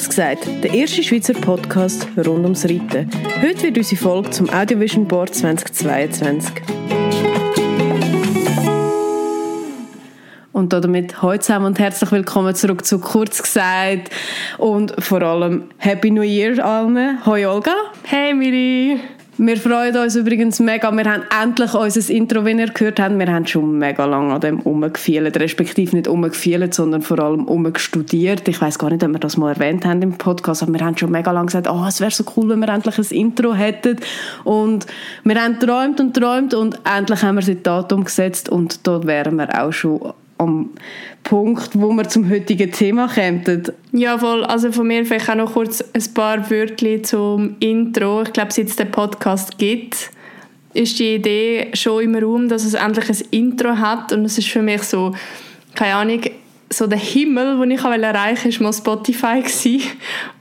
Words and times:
Kurz 0.00 0.08
gesagt, 0.08 0.46
der 0.64 0.72
erste 0.72 1.02
Schweizer 1.02 1.34
Podcast 1.34 2.08
rund 2.16 2.44
ums 2.44 2.64
Reiten. 2.64 3.10
Heute 3.42 3.64
wird 3.64 3.76
unsere 3.76 4.00
Folge 4.00 4.30
zum 4.30 4.48
Audiovision 4.48 5.06
Board 5.06 5.34
2022. 5.34 6.54
Und 10.52 10.72
damit 10.72 11.20
heute 11.20 11.40
zusammen 11.40 11.66
und 11.66 11.78
herzlich 11.78 12.10
willkommen 12.12 12.54
zurück 12.54 12.86
zu 12.86 12.98
Kurz 12.98 13.42
gesagt 13.42 14.08
und 14.56 14.94
vor 15.04 15.20
allem 15.20 15.64
Happy 15.76 16.10
New 16.10 16.22
Year 16.22 16.64
allen. 16.64 17.18
Hoi 17.26 17.46
Olga. 17.46 17.74
Hey 18.04 18.32
Miri. 18.32 19.00
Wir 19.42 19.56
freuen 19.56 19.96
uns 19.96 20.16
übrigens 20.16 20.60
mega. 20.60 20.94
Wir 20.94 21.10
haben 21.10 21.22
endlich 21.42 21.72
unser 21.72 22.12
Intro, 22.12 22.44
wie 22.44 22.50
ihr 22.50 22.66
gehört 22.66 23.00
habt. 23.00 23.18
Wir 23.18 23.32
haben 23.32 23.46
schon 23.46 23.78
mega 23.78 24.04
lange 24.04 24.34
an 24.34 24.40
dem 24.42 24.60
umgefielt, 24.60 25.34
respektive 25.40 25.96
nicht 25.96 26.08
umgefielt, 26.08 26.74
sondern 26.74 27.00
vor 27.00 27.18
allem 27.20 27.46
umgestudiert. 27.46 28.46
Ich 28.48 28.60
weiß 28.60 28.78
gar 28.78 28.90
nicht, 28.90 29.02
ob 29.02 29.12
wir 29.12 29.18
das 29.18 29.38
mal 29.38 29.54
erwähnt 29.54 29.86
haben 29.86 30.02
im 30.02 30.12
Podcast, 30.12 30.62
aber 30.62 30.74
wir 30.74 30.84
haben 30.84 30.98
schon 30.98 31.10
mega 31.10 31.32
lange 31.32 31.46
gesagt, 31.46 31.70
oh, 31.70 31.86
es 31.88 32.02
wäre 32.02 32.10
so 32.10 32.22
cool, 32.36 32.50
wenn 32.50 32.58
wir 32.58 32.68
endlich 32.68 32.98
ein 32.98 33.16
Intro 33.16 33.54
hätten. 33.54 33.96
Und 34.44 34.84
wir 35.24 35.42
haben 35.42 35.58
träumt 35.58 36.00
und 36.00 36.14
träumt 36.14 36.52
und 36.52 36.78
endlich 36.84 37.22
haben 37.22 37.36
wir 37.36 37.54
das 37.54 37.62
Datum 37.62 38.04
gesetzt 38.04 38.50
und 38.50 38.86
dort 38.86 39.06
wären 39.06 39.36
wir 39.36 39.58
auch 39.58 39.72
schon 39.72 40.12
am 40.40 40.70
Punkt, 41.22 41.70
wo 41.74 41.92
wir 41.92 42.08
zum 42.08 42.28
heutigen 42.30 42.72
Thema 42.72 43.08
kommen. 43.08 43.62
Ja, 43.92 44.18
voll. 44.18 44.44
Also 44.44 44.72
von 44.72 44.86
mir 44.86 45.04
vielleicht 45.04 45.28
auch 45.28 45.34
noch 45.34 45.52
kurz 45.52 45.84
ein 45.92 46.14
paar 46.14 46.50
Wörter 46.50 47.02
zum 47.02 47.56
Intro. 47.60 48.22
Ich 48.22 48.32
glaube, 48.32 48.52
seit 48.52 48.68
es 48.68 48.76
den 48.76 48.90
Podcast 48.90 49.58
gibt, 49.58 50.10
ist 50.72 50.98
die 50.98 51.16
Idee 51.16 51.70
schon 51.74 52.02
im 52.04 52.14
Raum, 52.14 52.48
dass 52.48 52.64
es 52.64 52.74
endlich 52.74 53.08
ein 53.08 53.26
Intro 53.30 53.76
hat 53.76 54.12
und 54.12 54.24
es 54.24 54.38
ist 54.38 54.48
für 54.48 54.62
mich 54.62 54.82
so, 54.82 55.14
keine 55.74 55.94
Ahnung, 55.94 56.20
so 56.72 56.86
der 56.86 56.98
Himmel, 56.98 57.58
den 57.58 57.72
ich 57.72 57.84
erreichen 57.84 58.44
wollte, 58.44 58.60
war 58.60 58.66
mal 58.66 58.72
Spotify 58.72 59.40
gewesen. 59.40 59.82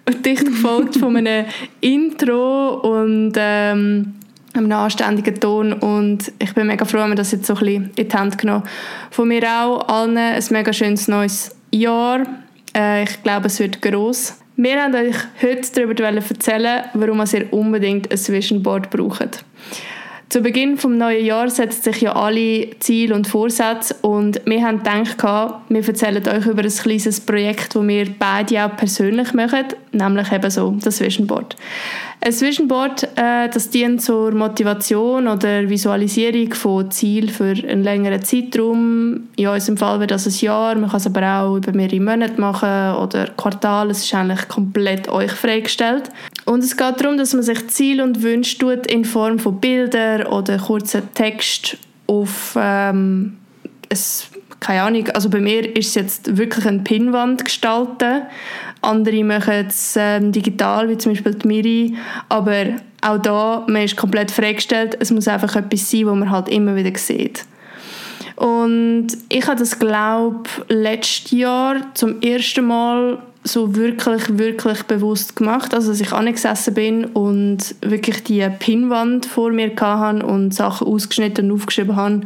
und 0.07 0.25
dicht 0.25 0.45
gefolgt 0.45 0.97
von 0.97 1.17
einem 1.17 1.45
Intro 1.81 2.75
und 2.75 3.33
ähm, 3.35 4.18
einem 4.53 4.71
anständigen 4.71 5.39
Ton 5.39 5.73
und 5.73 6.31
ich 6.39 6.53
bin 6.53 6.67
mega 6.67 6.85
froh, 6.85 6.97
dass 6.97 7.09
wir 7.09 7.15
das 7.15 7.31
jetzt 7.31 7.45
so 7.45 7.53
ein 7.53 7.59
bisschen 7.59 7.91
in 7.95 8.07
die 8.07 8.15
Hand 8.15 8.37
genommen 8.37 8.63
Von 9.11 9.27
mir 9.27 9.43
auch 9.43 9.87
allen 9.87 10.17
ein 10.17 10.43
mega 10.49 10.73
schönes 10.73 11.07
neues 11.07 11.55
Jahr. 11.71 12.25
Äh, 12.75 13.03
ich 13.03 13.23
glaube, 13.23 13.47
es 13.47 13.59
wird 13.59 13.81
gross. 13.81 14.35
Wir 14.55 14.75
wollen 14.75 14.95
euch 14.95 15.15
heute 15.41 15.71
darüber 15.73 16.03
erzählen, 16.03 16.83
warum 16.93 17.23
ihr 17.31 17.53
unbedingt 17.53 18.11
ein 18.11 18.27
Vision 18.27 18.61
Board 18.61 18.89
braucht. 18.89 19.45
Zu 20.29 20.41
Beginn 20.41 20.75
des 20.75 20.85
neuen 20.85 21.25
Jahres 21.25 21.55
setzen 21.55 21.81
sich 21.81 22.01
ja 22.01 22.13
alle 22.13 22.69
Ziele 22.79 23.15
und 23.15 23.27
Vorsätze 23.27 23.95
und 24.01 24.39
wir 24.45 24.61
haben 24.61 24.77
gedacht, 24.77 25.23
wir 25.69 25.87
erzählen 25.87 26.27
euch 26.27 26.45
über 26.45 26.61
ein 26.61 26.69
kleines 26.69 27.19
Projekt, 27.19 27.73
das 27.73 27.87
wir 27.87 28.05
beide 28.19 28.63
auch 28.63 28.75
persönlich 28.75 29.33
machen, 29.33 29.65
nämlich 29.91 30.31
eben 30.31 30.51
so 30.51 30.77
das 30.83 31.01
Vision 31.01 31.25
Board. 31.25 31.55
Ein 32.21 32.41
Vision 32.41 32.67
Board, 32.67 33.03
äh, 33.15 33.47
das 33.47 33.69
dient 33.69 34.01
zur 34.01 34.33
Motivation 34.33 35.25
oder 35.29 35.69
Visualisierung 35.69 36.53
von 36.53 36.91
Zielen 36.91 37.29
für 37.29 37.51
einen 37.51 37.81
längeren 37.81 38.21
Zeitraum. 38.21 39.29
In 39.37 39.47
unserem 39.47 39.77
Fall 39.77 40.01
wird 40.01 40.11
das 40.11 40.27
ein 40.27 40.33
Jahr, 40.45 40.75
man 40.75 40.89
kann 40.89 40.97
es 40.97 41.07
aber 41.07 41.41
auch 41.41 41.55
über 41.55 41.71
mehrere 41.71 42.01
Monate 42.01 42.39
machen 42.39 42.95
oder 42.97 43.27
Quartal. 43.37 43.91
Es 43.91 44.03
ist 44.03 44.13
eigentlich 44.13 44.49
komplett 44.49 45.07
euch 45.07 45.31
freigestellt. 45.31 46.09
Und 46.43 46.61
es 46.61 46.75
geht 46.75 46.99
darum, 46.99 47.17
dass 47.17 47.33
man 47.33 47.43
sich 47.43 47.65
Ziele 47.69 48.03
und 48.03 48.21
Wünsche 48.21 48.57
tut 48.57 48.87
in 48.87 49.05
Form 49.05 49.39
von 49.39 49.57
Bildern 49.61 50.27
oder 50.27 50.57
kurzen 50.57 51.03
Text 51.13 51.77
auf 52.05 52.57
ähm, 52.59 53.37
ein 53.89 53.97
keine 54.59 54.81
Ahnung, 54.81 55.07
also 55.09 55.29
bei 55.29 55.39
mir 55.39 55.75
ist 55.75 55.89
es 55.89 55.95
jetzt 55.95 56.37
wirklich 56.37 56.65
eine 56.65 56.79
Pinnwand 56.79 57.45
gestalten. 57.45 58.23
Andere 58.81 59.23
machen 59.23 59.67
es 59.67 59.95
ähm, 59.97 60.31
digital, 60.31 60.89
wie 60.89 60.97
zum 60.97 61.13
Beispiel 61.13 61.35
die 61.35 61.47
Miri. 61.47 61.97
Aber 62.27 62.65
auch 63.01 63.17
da, 63.17 63.65
man 63.67 63.83
ist 63.83 63.95
komplett 63.95 64.31
freigestellt. 64.31 64.97
Es 64.99 65.11
muss 65.11 65.27
einfach 65.27 65.55
etwas 65.55 65.89
sein, 65.89 66.05
was 66.05 66.15
man 66.15 66.31
halt 66.31 66.49
immer 66.49 66.75
wieder 66.75 66.97
sieht. 66.97 67.45
Und 68.35 69.07
ich 69.27 69.45
habe 69.47 69.59
das, 69.59 69.79
glaube 69.79 70.49
letztes 70.69 71.31
Jahr 71.31 71.77
zum 71.93 72.21
ersten 72.21 72.65
Mal 72.65 73.19
so 73.43 73.75
wirklich, 73.75 74.37
wirklich 74.37 74.83
bewusst 74.83 75.35
gemacht. 75.35 75.73
Also, 75.73 75.91
dass 75.91 76.01
ich 76.01 76.11
angesessen 76.11 76.73
bin 76.73 77.05
und 77.05 77.75
wirklich 77.81 78.23
die 78.23 78.47
Pinnwand 78.59 79.25
vor 79.25 79.51
mir 79.51 79.71
hatte 79.75 80.25
und 80.25 80.53
Sachen 80.53 80.87
ausgeschnitten 80.87 81.49
und 81.49 81.57
aufgeschrieben 81.57 81.95
habe 81.95 82.21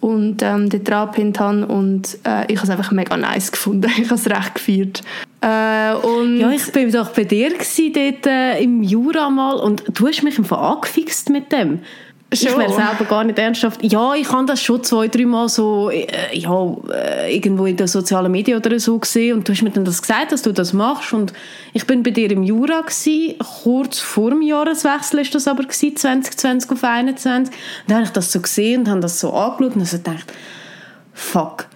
und 0.00 0.42
ähm, 0.42 0.70
dort 0.70 0.88
dran 0.88 1.32
habe 1.38 1.66
und 1.66 2.18
äh, 2.26 2.50
ich 2.50 2.56
habe 2.56 2.64
es 2.64 2.70
einfach 2.70 2.90
mega 2.90 3.16
nice 3.16 3.52
gefunden. 3.52 3.90
ich 3.98 4.06
habe 4.06 4.14
es 4.14 4.28
recht 4.28 4.54
gefeiert. 4.54 5.02
Äh, 5.42 5.94
und 5.94 6.38
ja, 6.38 6.50
ich 6.50 6.74
war 6.74 7.04
doch 7.04 7.12
bei 7.12 7.24
dir 7.24 7.50
dort 7.50 8.26
äh, 8.26 8.62
im 8.62 8.82
Jura 8.82 9.30
mal 9.30 9.56
und 9.56 9.84
du 9.88 10.08
hast 10.08 10.22
mich 10.22 10.38
einfach 10.38 10.60
angefixt 10.60 11.30
mit 11.30 11.52
dem. 11.52 11.80
Schon. 12.32 12.48
Ich 12.48 12.56
wäre 12.56 12.72
selber 12.72 13.04
gar 13.08 13.24
nicht 13.24 13.40
ernsthaft. 13.40 13.82
Ja, 13.82 14.14
ich 14.14 14.30
habe 14.30 14.46
das 14.46 14.62
schon 14.62 14.84
zwei, 14.84 15.08
drei 15.08 15.26
Mal 15.26 15.48
so 15.48 15.90
äh, 15.90 16.06
ja, 16.32 16.76
äh, 16.92 17.34
irgendwo 17.34 17.66
in 17.66 17.76
den 17.76 17.88
sozialen 17.88 18.30
Medien 18.30 18.56
oder 18.56 18.78
so 18.78 19.00
gesehen 19.00 19.38
und 19.38 19.48
du 19.48 19.52
hast 19.52 19.62
mir 19.62 19.70
dann 19.70 19.84
das 19.84 20.00
gesagt, 20.00 20.30
dass 20.30 20.42
du 20.42 20.52
das 20.52 20.72
machst 20.72 21.12
und 21.12 21.32
ich 21.72 21.84
bin 21.88 22.04
bei 22.04 22.12
dir 22.12 22.30
im 22.30 22.44
Jura 22.44 22.82
gewesen, 22.82 23.34
kurz 23.64 23.98
vor 23.98 24.30
dem 24.30 24.42
Jahreswechsel 24.42 25.20
ist 25.20 25.34
das 25.34 25.48
aber 25.48 25.64
gewesen, 25.64 25.96
2020 25.96 26.70
auf 26.70 26.78
2021 26.78 27.52
und 27.52 27.54
dann 27.88 27.96
habe 27.96 28.06
ich 28.06 28.12
das 28.12 28.30
so 28.30 28.40
gesehen 28.40 28.82
und 28.82 28.88
habe 28.90 29.00
das 29.00 29.18
so 29.18 29.32
angeschaut 29.32 29.74
und 29.74 29.80
also 29.80 29.96
gedacht, 29.96 30.32
fuck, 31.12 31.66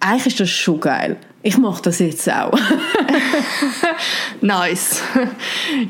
eigentlich 0.00 0.26
ist 0.28 0.40
das 0.40 0.48
schon 0.48 0.80
geil. 0.80 1.18
Ich 1.42 1.58
mache 1.58 1.82
das 1.82 1.98
jetzt 1.98 2.28
auch. 2.30 2.58
nice. 4.40 5.02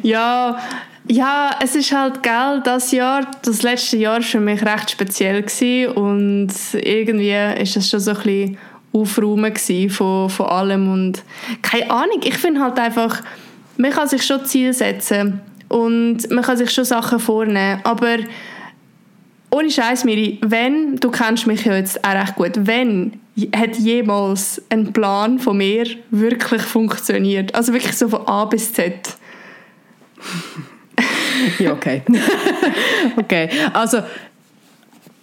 ja, 0.02 0.58
ja, 1.06 1.50
es 1.62 1.74
ist 1.74 1.92
halt 1.92 2.22
geil, 2.22 2.60
das 2.64 2.92
Jahr, 2.92 3.30
das 3.42 3.62
letzte 3.62 3.96
Jahr 3.96 4.16
war 4.16 4.22
für 4.22 4.40
mich 4.40 4.62
recht 4.64 4.90
speziell 4.90 5.42
gewesen 5.42 5.92
und 5.92 6.52
irgendwie 6.74 7.62
ist 7.62 7.76
das 7.76 7.88
schon 7.88 8.00
so 8.00 8.10
ein 8.10 8.16
bisschen 8.16 8.58
Aufräumen 8.92 9.54
von, 9.90 10.30
von 10.30 10.46
allem 10.46 10.92
und 10.92 11.22
keine 11.62 11.90
Ahnung, 11.90 12.20
ich 12.22 12.36
finde 12.36 12.60
halt 12.60 12.78
einfach, 12.78 13.22
man 13.76 13.90
kann 13.90 14.08
sich 14.08 14.24
schon 14.24 14.44
Ziele 14.44 14.72
setzen 14.72 15.40
und 15.68 16.30
man 16.30 16.44
kann 16.44 16.56
sich 16.56 16.70
schon 16.70 16.84
Sachen 16.84 17.18
vornehmen, 17.18 17.80
aber 17.84 18.18
ohne 19.50 19.70
Scheiß, 19.70 20.04
Miri, 20.04 20.38
wenn, 20.42 20.96
du 20.96 21.10
kennst 21.10 21.46
mich 21.46 21.64
ja 21.64 21.74
jetzt 21.76 22.04
auch 22.04 22.12
recht 22.12 22.34
gut, 22.34 22.52
wenn 22.54 23.18
hat 23.54 23.76
jemals 23.76 24.60
ein 24.68 24.92
Plan 24.92 25.38
von 25.38 25.56
mir 25.58 25.86
wirklich 26.10 26.62
funktioniert? 26.62 27.54
Also 27.54 27.72
wirklich 27.72 27.96
so 27.96 28.08
von 28.08 28.26
A 28.26 28.44
bis 28.44 28.72
Z. 28.72 29.16
ja, 31.58 31.72
okay. 31.72 32.02
okay, 33.16 33.48
also 33.72 34.02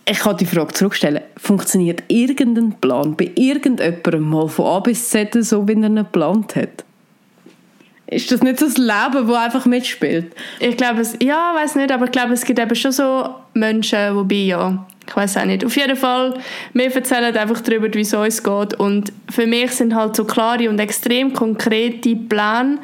ich 0.07 0.19
kann 0.19 0.37
die 0.37 0.45
Frage 0.45 0.73
zurückstellen. 0.73 1.21
Funktioniert 1.37 2.03
irgendein 2.07 2.73
Plan 2.73 3.15
bei 3.15 3.31
irgendjemandem 3.35 4.21
mal 4.21 4.47
von 4.47 4.65
A 4.65 4.79
bis 4.79 5.09
Z 5.09 5.35
so, 5.43 5.67
wie 5.67 5.73
er 5.73 5.87
ihn 5.87 5.95
geplant 5.95 6.55
hat? 6.55 6.83
Ist 8.07 8.31
das 8.31 8.43
nicht 8.43 8.59
so 8.59 8.67
das 8.67 8.77
Leben, 8.77 9.27
das 9.27 9.37
einfach 9.37 9.65
mitspielt? 9.65 10.31
Ich 10.59 10.77
glaube, 10.77 11.01
es, 11.01 11.15
ja, 11.21 11.53
weiß 11.55 11.75
nicht, 11.75 11.91
aber 11.91 12.05
ich 12.05 12.11
glaube, 12.11 12.33
es 12.33 12.45
gibt 12.45 12.59
eben 12.59 12.75
schon 12.75 12.91
so 12.91 13.29
Menschen, 13.55 14.15
wobei 14.15 14.35
ja, 14.35 14.85
ich 15.07 15.15
weiß 15.15 15.37
auch 15.37 15.45
nicht. 15.45 15.65
Auf 15.65 15.75
jeden 15.75 15.95
Fall, 15.95 16.35
wir 16.73 16.95
erzählen 16.95 17.35
einfach 17.35 17.61
darüber, 17.61 17.91
wie 17.91 18.01
es 18.01 18.13
uns 18.13 18.43
geht 18.43 18.75
und 18.75 19.11
für 19.31 19.47
mich 19.47 19.71
sind 19.71 19.95
halt 19.95 20.15
so 20.15 20.23
klare 20.23 20.69
und 20.69 20.79
extrem 20.79 21.33
konkrete 21.33 22.15
Pläne 22.15 22.77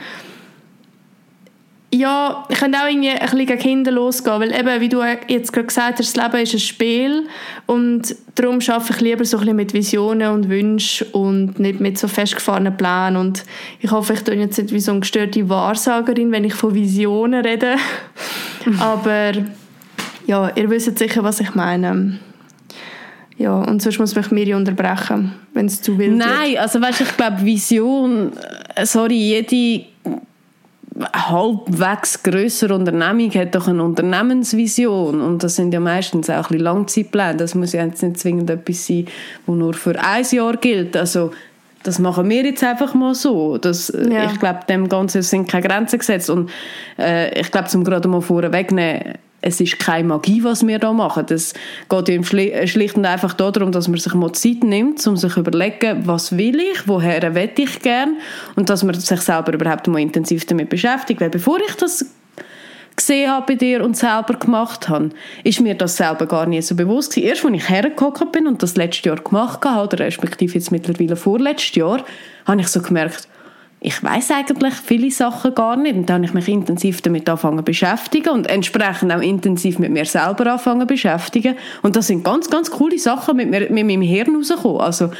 ja, 1.94 2.46
ich 2.48 2.58
könnte 2.58 2.80
auch 2.80 2.88
irgendwie 2.88 3.10
ein 3.10 3.20
bisschen 3.20 3.46
gegen 3.46 3.60
Kinder 3.60 3.92
losgehen, 3.92 4.40
weil 4.40 4.54
eben, 4.54 4.80
wie 4.80 4.88
du 4.88 5.04
jetzt 5.28 5.52
gerade 5.52 5.68
gesagt 5.68 6.00
hast, 6.00 6.16
das 6.16 6.24
Leben 6.24 6.44
ist 6.44 6.54
ein 6.54 6.60
Spiel 6.60 7.28
und 7.66 8.16
darum 8.36 8.60
arbeite 8.66 8.94
ich 8.94 9.02
lieber 9.02 9.26
so 9.26 9.38
ein 9.38 9.42
bisschen 9.42 9.56
mit 9.58 9.74
Visionen 9.74 10.32
und 10.32 10.50
Wünschen 10.50 11.08
und 11.12 11.60
nicht 11.60 11.82
mit 11.82 11.98
so 11.98 12.08
festgefahrenen 12.08 12.78
Plänen 12.78 13.18
und 13.18 13.44
ich 13.82 13.92
hoffe, 13.92 14.14
ich 14.14 14.22
tue 14.22 14.36
jetzt 14.36 14.58
nicht 14.58 14.74
wie 14.74 14.80
so 14.80 14.92
eine 14.92 15.02
gestörte 15.02 15.50
Wahrsagerin, 15.50 16.32
wenn 16.32 16.46
ich 16.46 16.54
von 16.54 16.74
Visionen 16.74 17.44
rede, 17.44 17.76
aber 18.80 19.34
ja, 20.28 20.50
ihr 20.56 20.70
wisst 20.70 20.98
sicher, 20.98 21.24
was 21.24 21.42
ich 21.42 21.56
meine. 21.56 22.20
Ja, 23.38 23.56
und 23.56 23.82
sonst 23.82 24.00
muss 24.00 24.16
mich 24.16 24.32
Miri 24.32 24.54
unterbrechen, 24.54 25.34
wenn 25.54 25.66
es 25.66 25.82
zu 25.82 25.98
wild 25.98 26.16
Nein, 26.16 26.58
also 26.58 26.80
weißt, 26.80 27.02
ich 27.02 27.18
glaube 27.18 27.44
Vision, 27.44 28.32
äh, 28.76 28.86
sorry, 28.86 29.16
jede 29.16 29.86
halbwegs 31.14 32.22
größere 32.22 32.76
Unternehmung 32.76 33.34
hat 33.34 33.56
doch 33.56 33.68
eine 33.68 33.84
Unternehmensvision 33.84 35.22
und 35.22 35.44
das 35.44 35.56
sind 35.56 35.74
ja 35.74 35.80
meistens 35.80 36.30
auch 36.30 36.36
ein 36.36 36.42
bisschen 36.44 36.60
Langzeitpläne. 36.60 37.38
Das 37.38 37.56
muss 37.56 37.74
ja 37.74 37.86
jetzt 37.86 38.04
nicht 38.04 38.20
zwingend 38.20 38.50
etwas 38.50 38.88
sein, 38.88 39.08
das 39.46 39.56
nur 39.56 39.74
für 39.74 39.98
ein 39.98 40.26
Jahr 40.32 40.58
gilt. 40.58 40.98
Also 40.98 41.32
das 41.84 41.98
machen 41.98 42.30
wir 42.30 42.44
jetzt 42.44 42.64
einfach 42.64 42.94
mal 42.94 43.16
so. 43.16 43.58
Das, 43.58 43.92
ja. 43.92 44.26
Ich 44.32 44.40
glaube, 44.40 44.60
dem 44.68 44.88
Ganzen 44.90 45.22
sind 45.22 45.50
keine 45.50 45.68
Grenzen 45.68 46.00
gesetzt 46.00 46.30
und 46.30 46.52
äh, 47.00 47.40
ich 47.40 47.50
glaube, 47.52 47.70
zum 47.70 47.84
gerade 47.84 48.08
mal 48.08 48.22
vorwegnehmen, 48.22 49.16
es 49.42 49.60
ist 49.60 49.80
keine 49.80 50.08
Magie, 50.08 50.44
was 50.44 50.66
wir 50.66 50.78
da 50.78 50.94
machen. 50.94 51.26
Es 51.30 51.54
geht 51.90 52.10
ja 52.10 52.68
schlicht 52.68 52.96
und 52.96 53.06
einfach 53.06 53.34
darum, 53.34 53.72
dass 53.72 53.88
man 53.88 54.00
sich 54.00 54.14
mal 54.14 54.32
Zeit 54.34 54.64
nimmt, 54.64 55.06
um 55.08 55.18
sich 55.18 55.34
zu 55.34 55.40
überlegen, 55.40 56.06
was 56.06 56.38
will 56.38 56.60
ich, 56.60 56.88
woher 56.88 57.34
will 57.34 57.50
ich 57.58 57.80
gern 57.80 58.18
und 58.56 58.70
dass 58.70 58.84
man 58.84 58.94
sich 58.94 59.22
selber 59.22 59.54
überhaupt 59.54 59.88
mal 59.88 60.00
intensiv 60.00 60.46
damit 60.46 60.70
beschäftigt. 60.70 61.22
Weil 61.22 61.32
bevor 61.32 61.60
ich 61.60 61.76
das 61.76 62.06
gesehen 62.96 63.32
habe 63.32 63.48
bei 63.48 63.56
dir 63.56 63.84
und 63.84 63.98
selber 63.98 64.36
gemacht 64.36 64.90
habe, 64.90 65.10
ist 65.44 65.60
mir 65.60 65.74
das 65.74 65.98
selber 65.98 66.28
gar 66.28 66.46
nicht 66.46 66.68
so 66.68 66.76
bewusst. 66.76 67.18
Erst, 67.18 67.44
als 67.44 67.56
ich 67.56 67.70
hergekommen 67.70 68.32
bin 68.32 68.48
und 68.48 68.62
das 68.62 68.76
letztes 68.76 69.06
Jahr 69.06 69.18
gemacht 69.18 69.66
habe, 69.66 69.88
oder 69.88 70.06
respektive 70.06 70.54
jetzt 70.54 70.72
mittlerweile 70.72 71.16
vorletztes 71.16 71.76
Jahr, 71.76 72.06
habe 72.46 72.62
ich 72.62 72.68
so 72.68 72.82
gemerkt, 72.82 73.28
ich 73.84 74.04
weiß 74.04 74.30
eigentlich 74.32 74.76
viele 74.76 75.10
Sachen 75.10 75.56
gar 75.56 75.76
nicht 75.76 75.96
und 75.96 76.06
dann 76.08 76.18
habe 76.18 76.26
ich 76.26 76.34
mich 76.34 76.48
intensiv 76.48 77.02
damit 77.02 77.28
angefangen 77.28 77.58
zu 77.58 77.64
beschäftigen 77.64 78.30
und 78.30 78.48
entsprechend 78.48 79.12
auch 79.12 79.22
intensiv 79.22 79.80
mit 79.80 79.92
mir 79.92 80.06
selber 80.06 80.46
angefangen 80.46 80.82
zu 80.82 80.88
beschäftigen 80.88 81.56
und 81.82 81.96
das 81.96 82.08
sind 82.08 82.24
ganz, 82.24 82.50
ganz 82.50 82.70
coole 82.70 83.00
Sachen 83.00 83.38
mit, 83.38 83.50
mir, 83.50 83.62
mit 83.72 83.86
meinem 83.86 84.04
Hirn 84.04 84.36
rausgekommen. 84.36 84.82
Also 84.82 85.12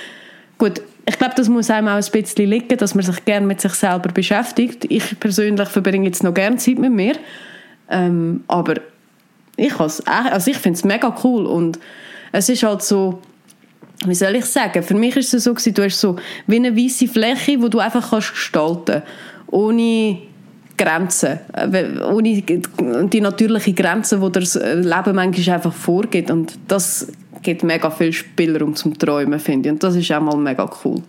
gut, 0.60 0.82
ich 1.08 1.18
glaube, 1.18 1.34
das 1.36 1.50
muss 1.50 1.72
einem 1.72 1.88
auch 1.88 1.96
ein 1.96 2.12
bisschen 2.12 2.50
liegen, 2.50 2.78
dass 2.78 2.94
man 2.94 3.04
sich 3.04 3.26
gerne 3.26 3.48
mit 3.48 3.60
sich 3.60 3.74
selber 3.74 4.10
beschäftigt. 4.10 4.86
Ich 4.90 5.20
persönlich 5.20 5.68
verbringe 5.68 6.06
jetzt 6.06 6.24
noch 6.24 6.34
gerne 6.34 6.58
Zeit 6.58 6.78
mit 6.78 6.92
mir 6.92 7.16
ähm, 7.92 8.44
aber 8.48 8.76
ich, 9.58 9.74
also 9.80 10.52
ich 10.52 10.58
finde 10.58 10.78
es 10.78 10.84
mega 10.84 11.16
cool 11.24 11.46
und 11.46 11.78
es 12.32 12.48
ist 12.48 12.64
halt 12.64 12.82
so, 12.82 13.22
wie 14.06 14.16
soll 14.16 14.36
ich 14.36 14.46
sagen, 14.46 14.82
für 14.84 14.96
mich 14.96 15.16
ist 15.16 15.34
es 15.34 15.44
so 15.44 15.54
gewesen, 15.54 15.74
du 15.74 15.84
hast 15.84 16.00
so 16.00 16.16
wie 16.48 16.56
eine 16.56 16.76
weiße 16.76 17.08
Fläche, 17.08 17.62
wo 17.62 17.68
du 17.68 17.80
einfach 17.80 18.10
kannst 18.10 18.32
gestalten 18.32 19.04
ohne 19.48 20.18
Grenzen, 20.78 21.40
äh, 21.54 22.00
ohne 22.02 22.42
die 22.42 23.22
natürliche 23.22 23.74
Grenze, 23.74 24.22
wo 24.22 24.30
das 24.30 24.56
Leben 24.56 25.16
manchmal 25.16 25.56
einfach 25.56 25.74
vorgeht 25.74 26.32
und 26.32 26.58
das 26.68 27.12
gibt 27.44 27.64
mega 27.64 27.90
viel 27.92 28.14
Spielraum 28.14 28.76
zum 28.76 28.98
Träumen, 28.98 29.40
finde 29.40 29.70
ich 29.70 29.74
und 29.74 29.84
das 29.84 29.96
ist 29.96 30.12
auch 30.12 30.22
mal 30.22 30.38
mega 30.38 30.70
cool. 30.84 31.02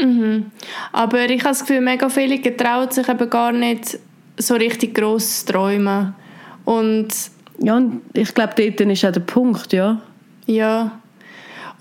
Mhm. 0.00 0.46
Aber 0.92 1.24
ich 1.24 1.40
habe 1.40 1.50
das 1.50 1.60
Gefühl, 1.60 1.80
mega 1.80 2.08
viele 2.08 2.38
getrauen 2.38 2.90
sich 2.90 3.08
eben 3.08 3.30
gar 3.30 3.52
nicht 3.52 3.98
so 4.38 4.54
richtig 4.54 4.94
gross 4.94 5.44
träumen. 5.44 6.14
Und 6.64 7.08
ja, 7.58 7.82
ich 8.14 8.34
glaube, 8.34 8.54
dort 8.56 8.80
ist 8.80 9.04
auch 9.04 9.12
der 9.12 9.20
Punkt, 9.20 9.72
ja. 9.72 10.00
Ja. 10.46 11.01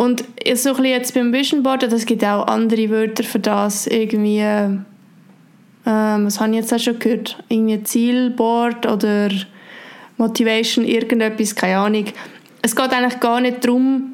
Und 0.01 0.21
so 0.21 0.25
ein 0.25 0.56
bisschen 0.56 0.86
jetzt 0.86 1.13
beim 1.13 1.31
Vision 1.31 1.62
Board, 1.62 1.83
das 1.83 2.07
gibt 2.07 2.25
auch 2.25 2.48
andere 2.48 2.89
Wörter 2.89 3.24
für 3.24 3.38
das, 3.38 3.86
irgendwie, 3.86 4.39
äh, 4.39 4.80
was 5.86 6.39
habe 6.39 6.50
ich 6.50 6.56
jetzt 6.56 6.74
auch 6.74 6.80
schon 6.80 6.98
gehört? 6.98 7.38
Irgendwie 7.50 7.83
Zielboard 7.83 8.88
oder 8.88 9.30
Motivation, 10.18 10.86
irgendetwas, 10.86 11.53
keine 11.53 11.77
Ahnung. 11.77 12.06
Es 12.63 12.75
geht 12.75 12.92
eigentlich 12.92 13.19
gar 13.19 13.42
nicht 13.42 13.63
darum, 13.63 14.13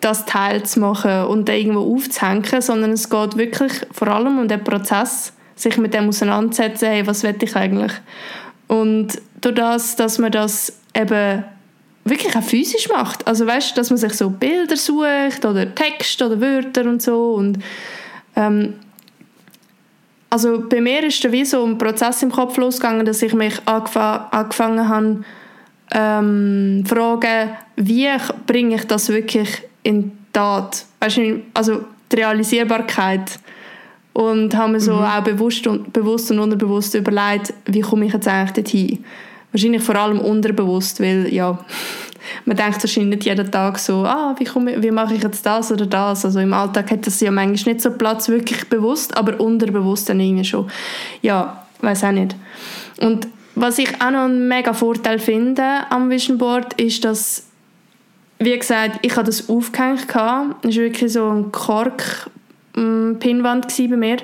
das 0.00 0.24
Teil 0.24 0.62
zu 0.62 0.78
machen 0.78 1.24
und 1.24 1.48
irgendwo 1.48 1.96
aufzuhängen, 1.96 2.62
sondern 2.62 2.92
es 2.92 3.10
geht 3.10 3.36
wirklich 3.36 3.72
vor 3.90 4.06
allem 4.06 4.38
um 4.38 4.46
den 4.46 4.62
Prozess, 4.62 5.32
sich 5.56 5.78
mit 5.78 5.94
dem 5.94 6.10
auseinandersetzen, 6.10 6.90
hey, 6.90 7.04
was 7.08 7.24
will 7.24 7.34
ich 7.42 7.56
eigentlich? 7.56 7.92
Und 8.68 9.20
durch 9.40 9.56
das, 9.56 9.96
dass 9.96 10.18
man 10.18 10.30
das 10.30 10.78
eben 10.94 11.42
wirklich 12.08 12.36
auch 12.36 12.42
physisch 12.42 12.88
macht. 12.88 13.26
Also 13.26 13.46
weißt, 13.46 13.76
dass 13.76 13.90
man 13.90 13.96
sich 13.96 14.14
so 14.14 14.30
Bilder 14.30 14.76
sucht 14.76 15.44
oder 15.44 15.74
Text 15.74 16.20
oder 16.22 16.40
Wörter 16.40 16.82
und 16.82 17.02
so 17.02 17.34
und 17.34 17.58
ähm, 18.36 18.74
also 20.30 20.62
bei 20.68 20.80
mir 20.80 21.04
ist 21.04 21.24
da 21.24 21.32
wie 21.32 21.44
so 21.44 21.64
ein 21.64 21.78
Prozess 21.78 22.22
im 22.22 22.30
Kopf 22.30 22.56
losgegangen, 22.58 23.06
dass 23.06 23.22
ich 23.22 23.32
mich 23.32 23.54
angefangen 23.66 24.88
habe 24.88 25.24
ähm, 25.90 26.84
fragen, 26.86 27.56
wie 27.76 28.08
bringe 28.46 28.74
ich 28.74 28.84
das 28.84 29.08
wirklich 29.08 29.62
in 29.82 30.12
Tat? 30.32 30.84
Weißt 31.00 31.16
du, 31.16 31.42
also 31.54 31.84
die 32.12 32.16
Realisierbarkeit 32.16 33.38
und 34.12 34.54
haben 34.54 34.72
mir 34.72 34.80
so 34.80 34.96
mhm. 34.96 35.04
auch 35.04 35.22
bewusst 35.22 35.66
und, 35.66 35.92
bewusst 35.92 36.30
und 36.30 36.40
unterbewusst 36.40 36.94
überlegt, 36.94 37.54
wie 37.66 37.80
komme 37.80 38.06
ich 38.06 38.12
jetzt 38.12 38.28
eigentlich 38.28 38.52
dorthin. 38.52 39.04
Wahrscheinlich 39.52 39.82
vor 39.82 39.96
allem 39.96 40.20
unterbewusst, 40.20 41.00
weil 41.00 41.32
ja, 41.32 41.58
man 42.44 42.56
denkt 42.56 42.82
wahrscheinlich 42.82 43.16
nicht 43.16 43.26
jeden 43.26 43.50
Tag 43.50 43.78
so, 43.78 44.04
ah, 44.04 44.34
wie, 44.38 44.44
komme, 44.44 44.82
wie 44.82 44.90
mache 44.90 45.14
ich 45.14 45.22
jetzt 45.22 45.44
das 45.46 45.72
oder 45.72 45.86
das. 45.86 46.24
Also 46.24 46.40
im 46.40 46.52
Alltag 46.52 46.90
hat 46.90 47.06
das 47.06 47.20
ja 47.20 47.30
manchmal 47.30 47.74
nicht 47.74 47.82
so 47.82 47.90
Platz, 47.90 48.28
wirklich 48.28 48.68
bewusst, 48.68 49.16
aber 49.16 49.40
unterbewusst 49.40 50.08
dann 50.08 50.20
irgendwie 50.20 50.44
schon. 50.44 50.70
Ja, 51.22 51.64
weiß 51.80 52.04
auch 52.04 52.12
nicht. 52.12 52.36
Und 53.00 53.28
was 53.54 53.78
ich 53.78 53.94
auch 54.00 54.10
noch 54.10 54.24
einen 54.24 54.48
mega 54.48 54.72
Vorteil 54.72 55.18
finde 55.18 55.62
am 55.90 56.10
Vision 56.10 56.38
Board, 56.38 56.74
ist, 56.74 57.04
dass 57.04 57.44
wie 58.38 58.56
gesagt, 58.56 59.00
ich 59.02 59.16
hatte 59.16 59.26
das 59.26 59.48
aufgehängt. 59.48 60.06
Es 60.08 60.14
war 60.14 60.54
wirklich 60.62 61.12
so 61.12 61.28
ein 61.28 61.50
Kork 61.50 62.30
Pinnwand 62.72 63.76
bei 63.76 63.96
mir. 63.96 64.18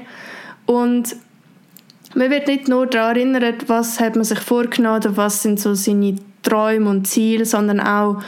Und 0.67 1.17
man 2.15 2.31
wird 2.31 2.47
nicht 2.47 2.69
nur 2.69 2.87
daran 2.87 3.17
erinnert, 3.17 3.69
was 3.69 4.01
hat 4.01 4.17
man 4.17 4.25
sich 4.25 4.39
vorgenommen 4.39 4.99
oder 4.99 5.17
was 5.17 5.43
sind 5.43 5.61
so 5.61 5.75
seine 5.75 6.17
Träume 6.43 6.91
und 6.91 7.07
Ziele, 7.07 7.45
sondern 7.45 7.81
auch, 7.81 8.23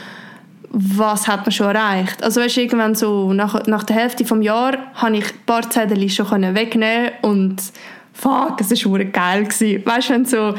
was 0.69 1.27
hat 1.27 1.41
man 1.41 1.51
schon 1.51 1.75
erreicht. 1.75 2.21
Also 2.23 2.41
weißt, 2.41 2.57
irgendwann 2.57 2.95
so 2.95 3.31
nach, 3.33 3.65
nach 3.67 3.83
der 3.83 3.95
Hälfte 3.95 4.23
des 4.23 4.43
Jahres 4.43 4.79
konnte 4.99 5.19
ich 5.19 5.25
ein 5.25 5.45
paar 5.45 5.69
Zettel 5.69 6.09
schon 6.09 6.55
wegnehmen 6.55 7.11
und 7.21 7.61
fuck, 8.13 8.59
es 8.59 8.85
war 8.85 8.99
geil. 9.05 9.45
Gewesen. 9.45 9.85
Weißt 9.85 10.09
du, 10.09 10.25
so, 10.25 10.53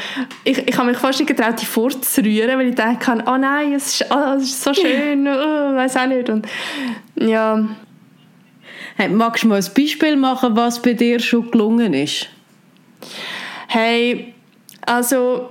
ich, 0.45 0.67
ich 0.67 0.79
habe 0.79 0.89
mich 0.89 0.99
fast 0.99 1.19
nicht 1.19 1.29
getraut, 1.29 1.61
die 1.61 1.67
vorzurühren, 1.67 2.59
weil 2.59 2.69
ich 2.69 2.75
dachte, 2.75 3.23
oh 3.27 3.37
nein, 3.37 3.75
es 3.75 4.01
ist, 4.01 4.11
oh, 4.11 4.37
es 4.37 4.45
ist 4.45 4.63
so 4.63 4.73
schön, 4.75 5.27
oh, 5.27 5.75
weiß 5.75 5.97
auch 5.97 6.07
nicht. 6.07 6.31
Und, 6.31 6.47
ja, 7.17 7.69
Hey, 9.01 9.09
magst 9.09 9.45
du 9.45 9.47
mal 9.47 9.63
ein 9.63 9.75
Beispiel 9.77 10.17
machen, 10.17 10.57
was 10.57 10.83
bei 10.83 10.93
dir 10.93 11.21
schon 11.21 11.53
gelungen 11.53 11.95
ist? 11.95 12.31
Hey, 13.69 14.35
also 14.87 15.51